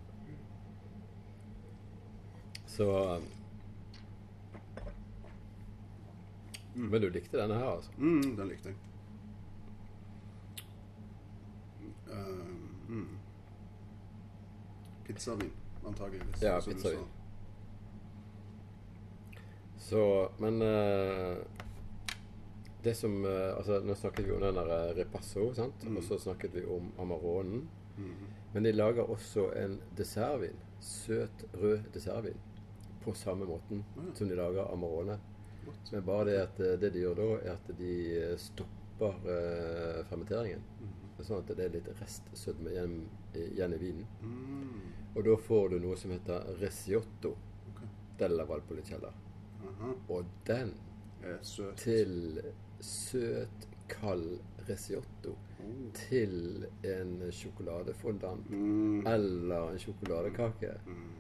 Så 2.66 3.18
mm. 6.74 6.88
Men 6.90 7.00
du 7.02 7.10
likte 7.10 7.36
denne 7.36 7.54
her, 7.54 7.64
altså? 7.76 7.90
Mm, 7.98 8.36
den 8.36 8.48
likte 8.48 8.68
jeg. 8.68 8.76
Uh, 12.12 12.46
mm. 12.88 13.18
Pizzavin, 15.04 15.52
antageligvis. 15.86 16.42
Ja, 16.42 16.60
pizzavin. 16.60 17.21
Så 19.82 20.30
Men 20.38 20.62
eh, 20.62 21.36
det 22.82 22.94
som 22.94 23.24
eh, 23.24 23.54
Altså, 23.56 23.80
nå 23.80 23.94
snakket 23.94 24.26
vi 24.26 24.32
om 24.32 24.40
den 24.40 24.54
der 24.54 24.70
eh, 24.76 24.94
Ripasso, 24.96 25.48
sant? 25.54 25.84
Mm. 25.84 25.96
Og 25.98 26.04
så 26.06 26.18
snakket 26.18 26.54
vi 26.54 26.64
om 26.64 26.92
Amaronen. 26.98 27.66
Mm. 27.96 28.28
Men 28.52 28.62
de 28.62 28.72
lager 28.72 29.10
også 29.10 29.48
en 29.58 29.80
dessertvin. 29.96 30.58
Søt, 30.80 31.44
rød 31.52 31.90
dessertvin. 31.94 32.38
På 33.04 33.14
samme 33.18 33.46
måten 33.46 33.84
mm. 33.96 34.14
som 34.14 34.28
de 34.28 34.38
lager 34.38 34.70
Amarone. 34.72 35.18
Godt. 35.66 35.92
Men 35.92 36.06
bare 36.06 36.24
det 36.30 36.38
at 36.42 36.62
det 36.80 36.90
de 36.94 37.02
gjør 37.02 37.18
da, 37.18 37.28
er 37.42 37.52
at 37.56 37.72
de 37.78 37.94
stopper 38.38 39.30
eh, 39.34 40.02
fermenteringen. 40.10 40.62
Mm. 40.80 40.94
Sånn 41.22 41.42
at 41.42 41.50
det 41.54 41.66
er 41.66 41.74
litt 41.76 41.90
restsødme 42.00 42.70
igjen, 42.72 42.94
igjen 43.38 43.74
i 43.76 43.82
vinen. 43.82 44.06
Mm. 44.22 44.94
Og 45.14 45.26
da 45.26 45.36
får 45.38 45.74
du 45.74 45.76
noe 45.84 45.98
som 45.98 46.14
heter 46.14 46.48
resiotto 46.62 47.34
okay. 47.74 47.90
della 48.18 48.46
Valpolicella. 48.48 49.12
Aha. 49.68 49.92
Og 50.08 50.24
den 50.46 50.74
Er 51.22 51.36
søt. 51.42 51.76
til 51.76 52.40
søt, 52.80 53.68
kald 53.88 54.38
risiotto. 54.68 55.36
Mm. 55.62 55.90
til 55.94 56.66
en 56.84 57.32
sjokoladefondant 57.32 58.50
Mm. 58.50 59.06
eller 59.06 59.68
en 59.70 59.78
sjokoladekake, 59.78 60.70
Mm. 60.86 61.12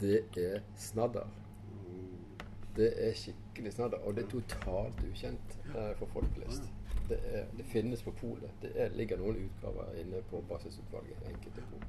det 0.00 0.24
er 0.36 0.60
snadder. 0.76 1.20
Oh. 1.20 2.36
Det 2.76 3.08
er 3.08 3.12
skikkelig 3.14 3.72
snadder, 3.72 3.98
og 3.98 4.16
det 4.16 4.24
er 4.24 4.28
totalt 4.28 5.04
ukjent 5.10 5.58
eh, 5.76 5.96
for 5.98 6.06
folk 6.06 6.26
flest. 6.34 6.62
Det, 7.08 7.18
er, 7.24 7.44
det 7.56 7.64
finnes 7.64 8.02
på 8.02 8.10
polet. 8.10 8.50
Det 8.62 8.72
er, 8.74 8.88
ligger 8.88 9.16
noen 9.18 9.36
utgaver 9.50 9.92
inne 10.00 10.22
på 10.30 10.40
basisutvalget. 10.48 11.16
enkelte 11.28 11.60
pol. 11.70 11.82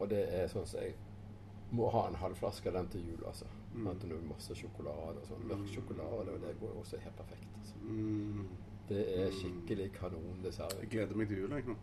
Og 0.00 0.10
det 0.10 0.24
er 0.34 0.46
sånn 0.48 0.66
som 0.66 0.80
jeg 0.80 0.94
må 1.70 1.88
ha 1.90 2.08
en 2.08 2.14
halv 2.14 2.34
flaske 2.34 2.68
av 2.68 2.74
den 2.74 2.88
til 2.88 3.06
jul, 3.06 3.22
altså. 3.26 3.44
Mm. 3.74 3.86
At 3.90 4.00
det 4.00 4.10
er 4.12 4.22
masse 4.28 4.54
sjokolade 4.56 5.20
og 5.20 5.26
sånn. 5.28 5.44
Mørk 5.48 5.68
sjokolade, 5.68 6.32
og 6.34 6.40
det 6.40 6.54
går 6.60 6.72
jo 6.74 6.80
også 6.80 6.98
helt 7.02 7.16
perfekt. 7.16 7.48
Altså. 7.60 7.76
Mm. 7.84 8.46
Det 8.88 9.02
er 9.18 9.30
skikkelig 9.30 9.92
kanon 9.92 10.40
dessert. 10.42 10.74
Jeg 10.80 10.88
gleder 10.90 11.16
meg 11.16 11.28
til 11.28 11.38
jul, 11.42 11.50
jeg 11.50 11.66
nå. 11.68 11.76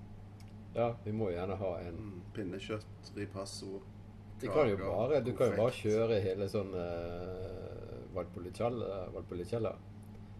Ja, 0.76 0.90
vi 1.06 1.12
må 1.12 1.30
gjerne 1.32 1.56
ha 1.56 1.74
en 1.80 1.96
Mm. 1.96 2.22
Pinnekjøtt, 2.34 3.12
ripasso, 3.16 3.82
kaker, 4.42 4.76
bare, 4.78 5.22
du 5.24 5.32
kan 5.34 5.52
jo 5.52 5.56
bare 5.62 5.72
kjøre 5.72 6.22
hele 6.22 6.50
sånn 6.50 6.74
uh, 6.74 8.14
Valpolicella, 8.16 9.10
Valpolicella 9.14 9.76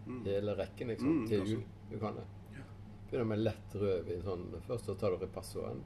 Mm. 0.06 0.24
hele 0.24 0.54
rekken 0.56 0.88
liksom, 0.88 1.08
Mm, 1.22 1.26
til 1.28 1.46
jul. 1.46 1.62
Du 1.90 1.98
kan 1.98 2.14
det. 2.14 2.24
Begynner 3.10 3.24
med 3.26 3.38
lett 3.38 3.74
rødvin. 3.74 4.22
Sånn. 4.22 4.60
Først 4.66 4.84
så 4.86 4.94
tar 4.98 5.10
du 5.10 5.16
ripassoen. 5.24 5.80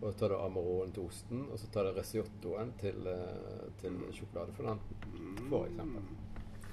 Og 0.00 0.12
så 0.12 0.18
tar 0.18 0.28
du 0.28 0.36
amaroen 0.38 0.92
til 0.94 1.02
osten. 1.08 1.40
Og 1.52 1.58
så 1.58 1.66
tar 1.74 1.88
du 1.88 1.96
risottoen 1.98 2.72
til, 2.80 3.06
eh, 3.10 3.64
til 3.80 3.96
sjokoladefondanten, 4.14 5.48
for 5.50 5.66
eksempel. 5.66 6.02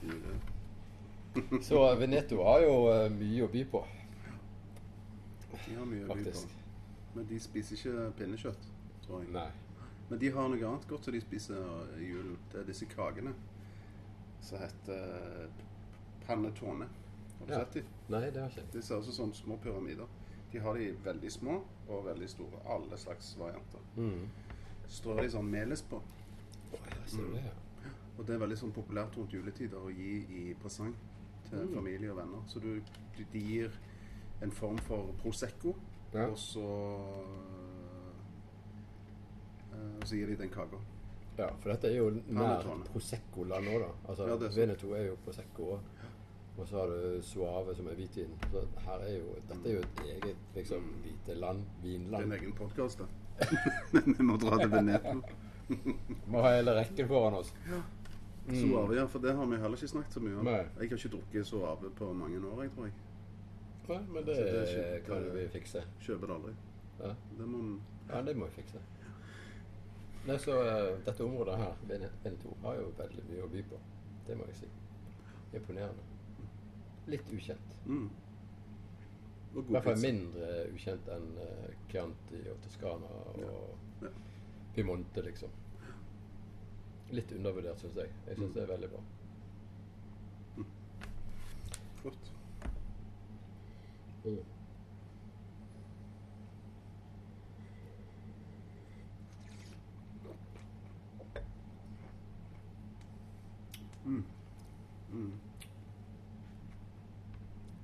Mm. 0.06 1.62
Så 1.62 1.96
Veneto 2.00 2.44
har 2.44 2.62
jo 2.64 2.76
eh, 2.94 3.10
mye 3.12 3.44
å 3.44 3.52
by 3.52 3.64
på, 3.72 3.82
De 5.66 5.74
har 5.76 5.86
mye 5.90 6.06
å 6.06 6.16
by 6.16 6.24
på. 6.30 6.44
Men 7.16 7.26
de 7.30 7.40
spiser 7.40 7.76
ikke 7.80 8.06
pinnekjøtt, 8.20 8.68
tror 9.06 9.24
jeg. 9.24 9.32
Nei. 9.34 9.50
Men 10.10 10.20
de 10.22 10.30
har 10.36 10.50
noe 10.52 10.68
annet 10.70 10.86
godt 10.88 11.08
som 11.08 11.16
de 11.16 11.22
spiser 11.24 11.58
i 11.98 12.10
julen. 12.12 12.36
Det 12.52 12.60
er 12.62 12.68
disse 12.68 12.86
kakene 12.92 13.34
som 14.46 14.60
heter 14.62 15.48
panettone. 16.28 16.86
Har 17.40 17.48
du 17.48 17.54
Ja. 17.54 17.60
sett 17.64 17.74
de? 17.74 17.84
Nei, 18.10 18.30
det 18.30 18.42
har 18.42 18.50
ikke. 18.50 18.68
De 18.74 18.82
ser 18.82 18.98
ut 19.00 19.14
som 19.14 19.34
små 19.34 19.58
pyramider. 19.58 20.06
De 20.52 20.60
har 20.60 20.74
de 20.78 20.92
veldig 21.04 21.32
små 21.32 21.64
og 21.90 22.06
veldig 22.06 22.30
store. 22.30 22.60
Alle 22.76 22.98
slags 22.98 23.36
varianter. 23.40 23.80
Mm. 23.96 24.30
Strør 24.88 25.22
de 25.22 25.30
sånn 25.30 25.50
melis 25.52 25.82
på. 25.82 26.02
Ser 27.06 27.32
det? 27.34 27.44
ja. 27.46 27.52
Og 28.18 28.26
det 28.28 28.36
er 28.36 28.40
veldig 28.40 28.58
sånn 28.58 28.72
populært 28.74 29.18
rundt 29.18 29.34
juletider 29.34 29.78
å 29.78 29.90
gi 29.92 30.26
i 30.30 30.54
presang 30.62 30.96
til 31.50 31.60
Mm. 31.66 31.74
familie 31.76 32.12
og 32.12 32.18
venner. 32.18 32.44
Så 32.48 32.60
du, 32.60 32.82
du, 33.18 33.24
de 33.34 33.40
gir 33.40 33.72
en 34.42 34.52
form 34.52 34.78
for 34.78 35.14
prosecco, 35.22 35.76
Ja. 36.14 36.26
og 36.28 36.38
så 36.38 36.66
øh, 39.74 40.06
så 40.06 40.16
gir 40.16 40.28
de 40.28 40.36
den 40.36 40.50
kaka. 40.50 40.78
Ja, 41.38 41.50
for 41.60 41.70
dette 41.74 41.88
er 41.92 41.98
jo 41.98 42.10
nær 42.32 42.64
Prosecco-land 42.94 43.68
òg, 43.68 43.80
da. 43.82 43.90
Altså, 44.10 44.28
Ja. 44.28 44.36
Veneto 44.56 44.94
er 44.94 45.04
jo 45.08 45.16
Prosecco 45.26 45.64
òg. 45.74 45.80
Og 46.58 46.68
så 46.68 46.78
har 46.80 46.88
du 46.88 47.22
Suave, 47.22 47.76
som 47.76 47.88
er 47.92 47.98
hvitvin. 48.00 48.32
Så 48.52 48.62
her 48.86 49.02
er 49.04 49.18
jo, 49.18 49.34
dette 49.50 49.70
er 49.70 49.74
jo 49.74 49.82
et 49.84 50.04
eget 50.14 50.38
liksom, 50.56 50.86
hvite 51.04 51.36
land. 51.40 51.66
vinland. 51.84 52.24
Det 52.24 52.32
er 52.32 52.38
en 52.38 52.44
egen 52.44 52.54
podkast, 52.56 53.00
da. 53.00 53.10
Vi 54.06 54.24
må 54.24 54.38
dra 54.40 54.58
til 54.62 54.72
Veneto. 54.72 55.18
Må 56.32 56.42
ha 56.46 56.54
hele 56.56 56.76
rekken 56.78 57.08
foran 57.10 57.34
oss. 57.42 57.50
Mm. 58.46 58.56
Suave, 58.62 58.96
ja, 58.96 59.06
for 59.10 59.20
det 59.20 59.34
har 59.36 59.48
vi 59.50 59.58
heller 59.58 59.76
ikke 59.80 59.88
snakket 59.90 60.14
så 60.14 60.22
mye 60.22 60.38
om. 60.38 60.46
Nei. 60.46 60.60
Jeg 60.62 60.78
har 60.78 60.84
ikke 61.00 61.12
drukket 61.16 61.48
Suave 61.50 61.90
på 61.98 62.12
mange 62.14 62.38
år, 62.46 62.62
jeg 62.64 62.72
tror 62.76 62.86
jeg. 62.86 62.94
Nei, 63.90 63.98
men 64.14 64.26
det, 64.28 64.36
det 64.38 64.60
er 64.62 64.96
ikke- 65.00 65.08
kan 65.10 65.26
vi 65.34 65.48
fikse. 65.54 65.82
Kjøper 66.06 66.28
det 66.32 66.36
aldri. 66.36 66.54
Ja. 67.02 67.12
Det 67.40 67.48
må 67.50 67.64
ja, 68.10 68.22
det 68.22 68.36
må 68.38 68.46
vi 68.46 68.62
fikse. 68.62 68.80
Nei, 70.26 70.38
så 70.42 70.56
uh, 70.62 70.94
Dette 71.06 71.24
området 71.26 71.58
her, 71.58 71.74
Vene- 71.90 72.12
Veneto, 72.24 72.54
har 72.64 72.78
jo 72.80 72.92
veldig 72.98 73.26
mye 73.30 73.44
å 73.46 73.50
by 73.52 73.64
på. 73.74 73.80
Det 74.28 74.38
må 74.38 74.46
jeg 74.50 74.56
si. 74.62 74.70
Imponerende. 75.58 76.06
Litt 77.08 77.32
ukjent. 77.34 77.76
mm. 77.86 78.10
I 79.56 79.62
hvert 79.72 79.86
fall 79.86 80.02
mindre 80.04 80.48
ukjent 80.74 81.06
enn 81.16 81.28
uh, 81.40 81.68
Chianti 81.92 82.42
og 82.52 82.58
Toscana 82.66 83.12
og 83.24 83.38
Ja. 84.02 84.10
Piemonte, 84.76 85.22
liksom. 85.24 85.50
Litt 87.16 87.32
undervurdert, 87.38 87.80
syns 87.80 87.96
jeg. 88.02 88.10
Jeg 88.28 88.36
syns 88.38 88.50
Mm. 88.50 88.54
det 88.58 88.64
er 88.64 88.74
veldig 88.74 88.90
bra. 88.92 89.04
Flott. 92.02 92.32
Mm. 94.26 94.40
Mm. 104.06 104.24
Mm. 105.14 105.32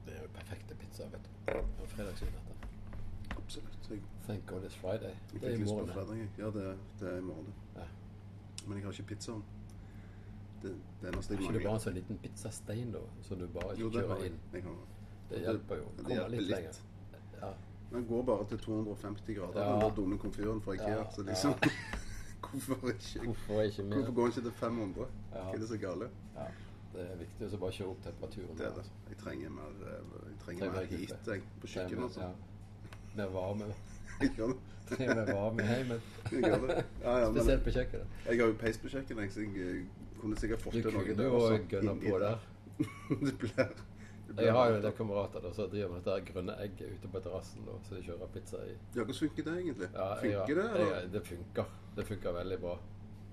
Det 0.05 0.13
er 0.15 0.21
jo 0.21 0.27
perfekte 0.34 0.75
pizza, 0.75 1.03
vet 1.13 1.29
dette. 1.97 2.25
Absolutt. 3.38 3.89
Jeg, 3.89 3.99
Thank 4.27 4.45
God 4.47 4.63
it's 4.63 4.77
Friday. 4.77 5.10
jeg 5.34 5.41
Det 5.41 5.43
er 5.43 5.49
fikk 5.49 5.60
i 5.60 5.62
lyst 5.62 5.71
på 5.71 5.75
morgen. 5.77 5.93
fredag. 5.93 6.17
jeg. 6.17 6.30
Ja, 6.38 6.45
det, 6.45 6.77
det 6.99 7.08
er 7.13 7.17
i 7.17 7.21
morgen. 7.21 7.45
det. 7.45 7.82
Ja. 7.82 7.88
Men 8.67 8.77
jeg 8.77 8.84
har 8.86 8.91
ikke 8.91 9.04
pizzaen. 9.15 9.43
Det, 10.63 10.75
det 11.01 11.10
eneste 11.13 11.34
jeg 11.34 11.41
ikke 11.41 11.54
det 11.54 11.63
bare 11.63 11.63
mangler 11.63 11.73
en 11.73 11.80
sånn 11.86 11.93
liten 11.97 12.17
pizzastein, 12.23 12.91
da? 12.93 12.99
Som 13.21 13.39
du 13.39 13.47
bare 13.47 13.75
Jo, 13.80 13.88
ikke 13.89 13.97
det 13.99 14.08
har 14.08 14.15
kjører 14.15 14.23
jeg. 14.23 14.32
inn? 14.32 14.39
jeg 14.54 14.63
har. 14.63 14.71
Det 15.30 15.38
det- 15.38 15.41
hjelper 15.47 15.75
jo. 15.75 15.84
det 15.97 16.04
Kommer 16.04 16.15
hjelper 16.15 16.30
litt 16.30 16.41
litt. 16.41 16.49
lenger. 16.49 16.73
Ja. 17.41 17.51
Den 17.91 18.06
går 18.08 18.23
bare 18.23 18.45
til 18.47 18.58
250 18.60 19.36
grader, 19.36 19.62
Ja. 19.62 19.71
den 19.71 19.82
der 19.82 19.95
dumme 19.95 20.17
komfyren 20.17 20.62
fra 20.62 20.71
Ikea. 20.73 20.89
Ja, 20.97 21.12
Så 21.12 21.23
liksom 21.23 21.54
Hvorfor 22.51 22.88
ikke? 22.89 23.19
Hvorfor 23.25 23.62
ikke 23.62 23.84
mer? 23.84 23.95
Hvorfor 23.97 24.13
går 24.13 24.21
den 24.21 24.32
ikke 24.32 24.41
til 24.41 24.51
500? 24.51 25.08
Ja. 25.34 25.43
Hva 25.43 25.54
er 25.54 25.58
det 25.58 25.67
så 25.69 25.77
gale? 25.77 26.10
Ja. 26.36 26.45
Det 26.93 27.01
er 27.08 27.15
viktig 27.21 27.47
å 27.56 27.60
bare 27.62 27.71
kjøre 27.77 27.89
opp 27.93 28.01
temperaturen. 28.04 28.58
Det 28.58 28.65
er 28.65 28.73
det. 28.75 28.77
altså. 28.84 28.91
Jeg 29.10 29.17
trenger 29.23 29.49
mer, 29.49 29.75
eh, 29.88 30.15
jeg 30.32 30.39
trenger 30.45 30.71
mer 30.75 30.89
heat 30.91 31.27
jeg, 31.32 31.43
på 31.62 31.67
kjøkkenet. 31.67 32.04
Altså. 32.04 32.21
Ja. 32.21 32.32
Mer 33.15 33.30
varme. 33.36 33.69
Jeg 34.21 34.36
gjør 34.38 34.51
det. 34.51 34.58
I 34.91 35.65
heimen. 35.71 36.01
Ja, 37.01 37.13
ja, 37.19 37.30
Spesielt 37.32 37.63
på 37.63 37.71
kjøkkenet. 37.73 38.17
jeg 38.27 38.39
har 38.41 38.47
jo 38.51 38.58
peis 38.60 38.77
på 38.77 38.89
kjøkkenet, 38.91 39.32
så 39.34 39.39
jeg 39.45 39.63
eh, 39.63 39.86
kunne 40.21 40.36
sikkert 40.38 40.62
fått 40.62 40.75
Du 40.75 40.82
til 40.84 40.93
noe 40.93 41.06
kunne 41.08 41.17
der. 41.17 41.32
jo 41.32 41.39
gønne 41.47 41.71
gønna 41.71 41.93
inni 41.95 42.12
på 42.12 42.19
der. 42.21 42.38
det 43.25 43.34
blir, 43.39 43.71
blir 44.27 44.43
Jeg 44.45 44.54
har 44.58 44.69
jo 44.69 44.75
en 44.75 44.84
del 44.86 44.93
kamerater 44.99 45.47
som 45.56 45.69
driver 45.71 45.93
med 45.95 46.04
dette 46.06 46.25
grønne 46.34 46.56
egget 46.65 46.91
ute 46.97 47.12
på 47.15 47.21
terrassen. 47.23 47.65
Så 47.88 47.95
de 47.97 48.04
kjører 48.06 48.30
pizza 48.36 48.62
i. 48.67 48.75
Ja, 48.95 49.01
hvordan 49.06 49.19
funker 49.23 49.47
det 49.47 49.56
egentlig? 49.63 49.89
Ja, 49.95 50.10
funker 50.21 50.62
det, 50.62 50.67
jeg- 50.91 51.12
det 51.15 51.23
funker. 51.32 51.73
Det 51.95 52.06
funker 52.12 52.38
veldig 52.38 52.60
bra, 52.62 52.75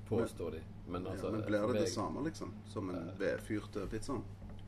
påstår 0.09 0.51
de. 0.51 0.61
Men 0.87 1.07
altså 1.07 1.27
ja, 1.27 1.33
men 1.33 1.43
blir 1.47 1.61
for 1.61 1.73
det 1.73 1.81
det 1.85 1.89
samme, 1.93 2.25
liksom? 2.25 2.53
Som 2.67 2.91
en 2.91 2.97
Eh. 3.09 3.19
vedfyrte 3.21 3.87
pizzaen? 3.91 4.25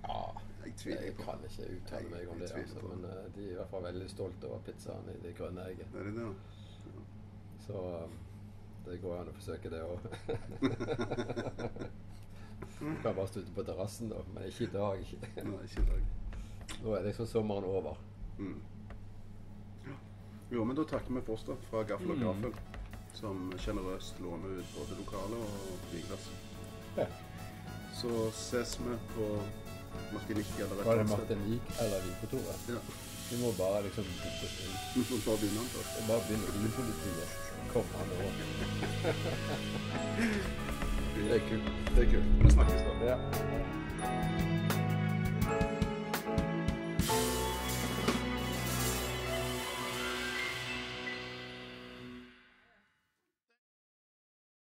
Ja. 0.07 0.33
Jeg 0.65 0.75
tviler 0.77 1.03
Jeg 1.03 1.15
på. 1.17 1.23
kan 1.23 1.35
ikke 1.45 1.63
uttale 1.77 2.03
Jeg- 2.03 2.11
meg 2.11 2.29
om 2.29 2.39
jeg 2.41 2.49
det, 2.49 2.57
altså, 2.63 2.79
men 2.89 3.05
uh, 3.05 3.11
de 3.35 3.45
er 3.47 3.51
i 3.51 3.55
hvert 3.55 3.71
fall 3.71 3.83
veldig 3.83 4.11
stolte 4.11 4.45
over 4.49 4.59
pizzaen 4.67 5.09
i 5.09 5.13
det 5.27 5.37
grønne 5.39 5.61
egget. 5.67 5.87
Er 5.95 6.03
det 6.05 6.15
det? 6.15 6.35
Så 7.67 7.73
um, 8.05 8.11
det 8.87 9.01
går 9.03 9.21
an 9.21 9.29
å 9.29 9.33
forsøke 9.33 9.71
det 9.71 9.83
òg. 9.83 9.99
Kan 13.03 13.15
bare 13.15 13.27
stå 13.29 13.41
ute 13.41 13.53
på 13.55 13.63
terrassen, 13.65 14.09
da, 14.09 14.17
men 14.35 14.45
ikke 14.49 14.65
i 14.65 14.67
dag. 14.73 14.99
Nei, 15.45 15.65
ikke 15.65 15.83
i 15.83 15.87
dag. 15.91 16.03
Nå 16.85 16.95
er 16.97 17.03
liksom 17.09 17.27
sommeren 17.27 17.65
over. 17.65 17.97
Mm. 18.39 18.61
Jo, 20.51 20.65
men 20.65 20.77
da 20.77 20.83
takker 20.85 21.15
vi 21.15 21.21
Foster 21.21 21.57
fra 21.71 21.83
Gaffel 21.85 22.11
og 22.25 22.37
Mm. 22.37 22.55
Som 23.15 23.53
sjenerøst 23.59 24.21
låner 24.21 24.49
ut 24.61 24.71
både 24.77 24.97
lokale 24.99 25.37
og 25.37 25.51
flyplass. 25.91 26.31
Ja. 26.97 27.07
Så 28.01 28.31
ses 28.33 28.79
vi 28.81 28.97
på 29.15 29.27
Martinique 30.13 30.63
eller 30.65 30.81
et 30.81 30.87
Var 30.87 30.97
det 31.03 31.09
Martinique 31.11 31.71
eller 31.85 31.99
Vinkontoret? 32.07 32.69
Ja. 32.69 32.81
Vi 33.31 33.37
må 33.43 33.53
bare 33.59 33.83
liksom 33.87 34.05
booke 34.05 34.47
oss 34.47 34.57
inn. 34.65 34.75
Vi 34.95 35.03
får 35.11 35.19
bare 35.27 35.39
begynne 35.43 35.61
den 35.61 35.71
først. 35.75 35.93
Og 35.99 36.03
Bare 36.09 36.23
begynne 36.27 36.49
bilpolitiet. 36.57 37.29
Kom 37.73 37.87
an 38.01 38.11
over. 38.17 38.33
Det 41.21 41.37
er 41.37 41.43
kult. 41.49 41.69
Det 41.95 42.07
er 42.07 42.11
kult. 42.15 42.45
Vi 42.45 42.51
snakkes 42.51 42.81
da. 42.87 42.93
Ja. 43.13 44.60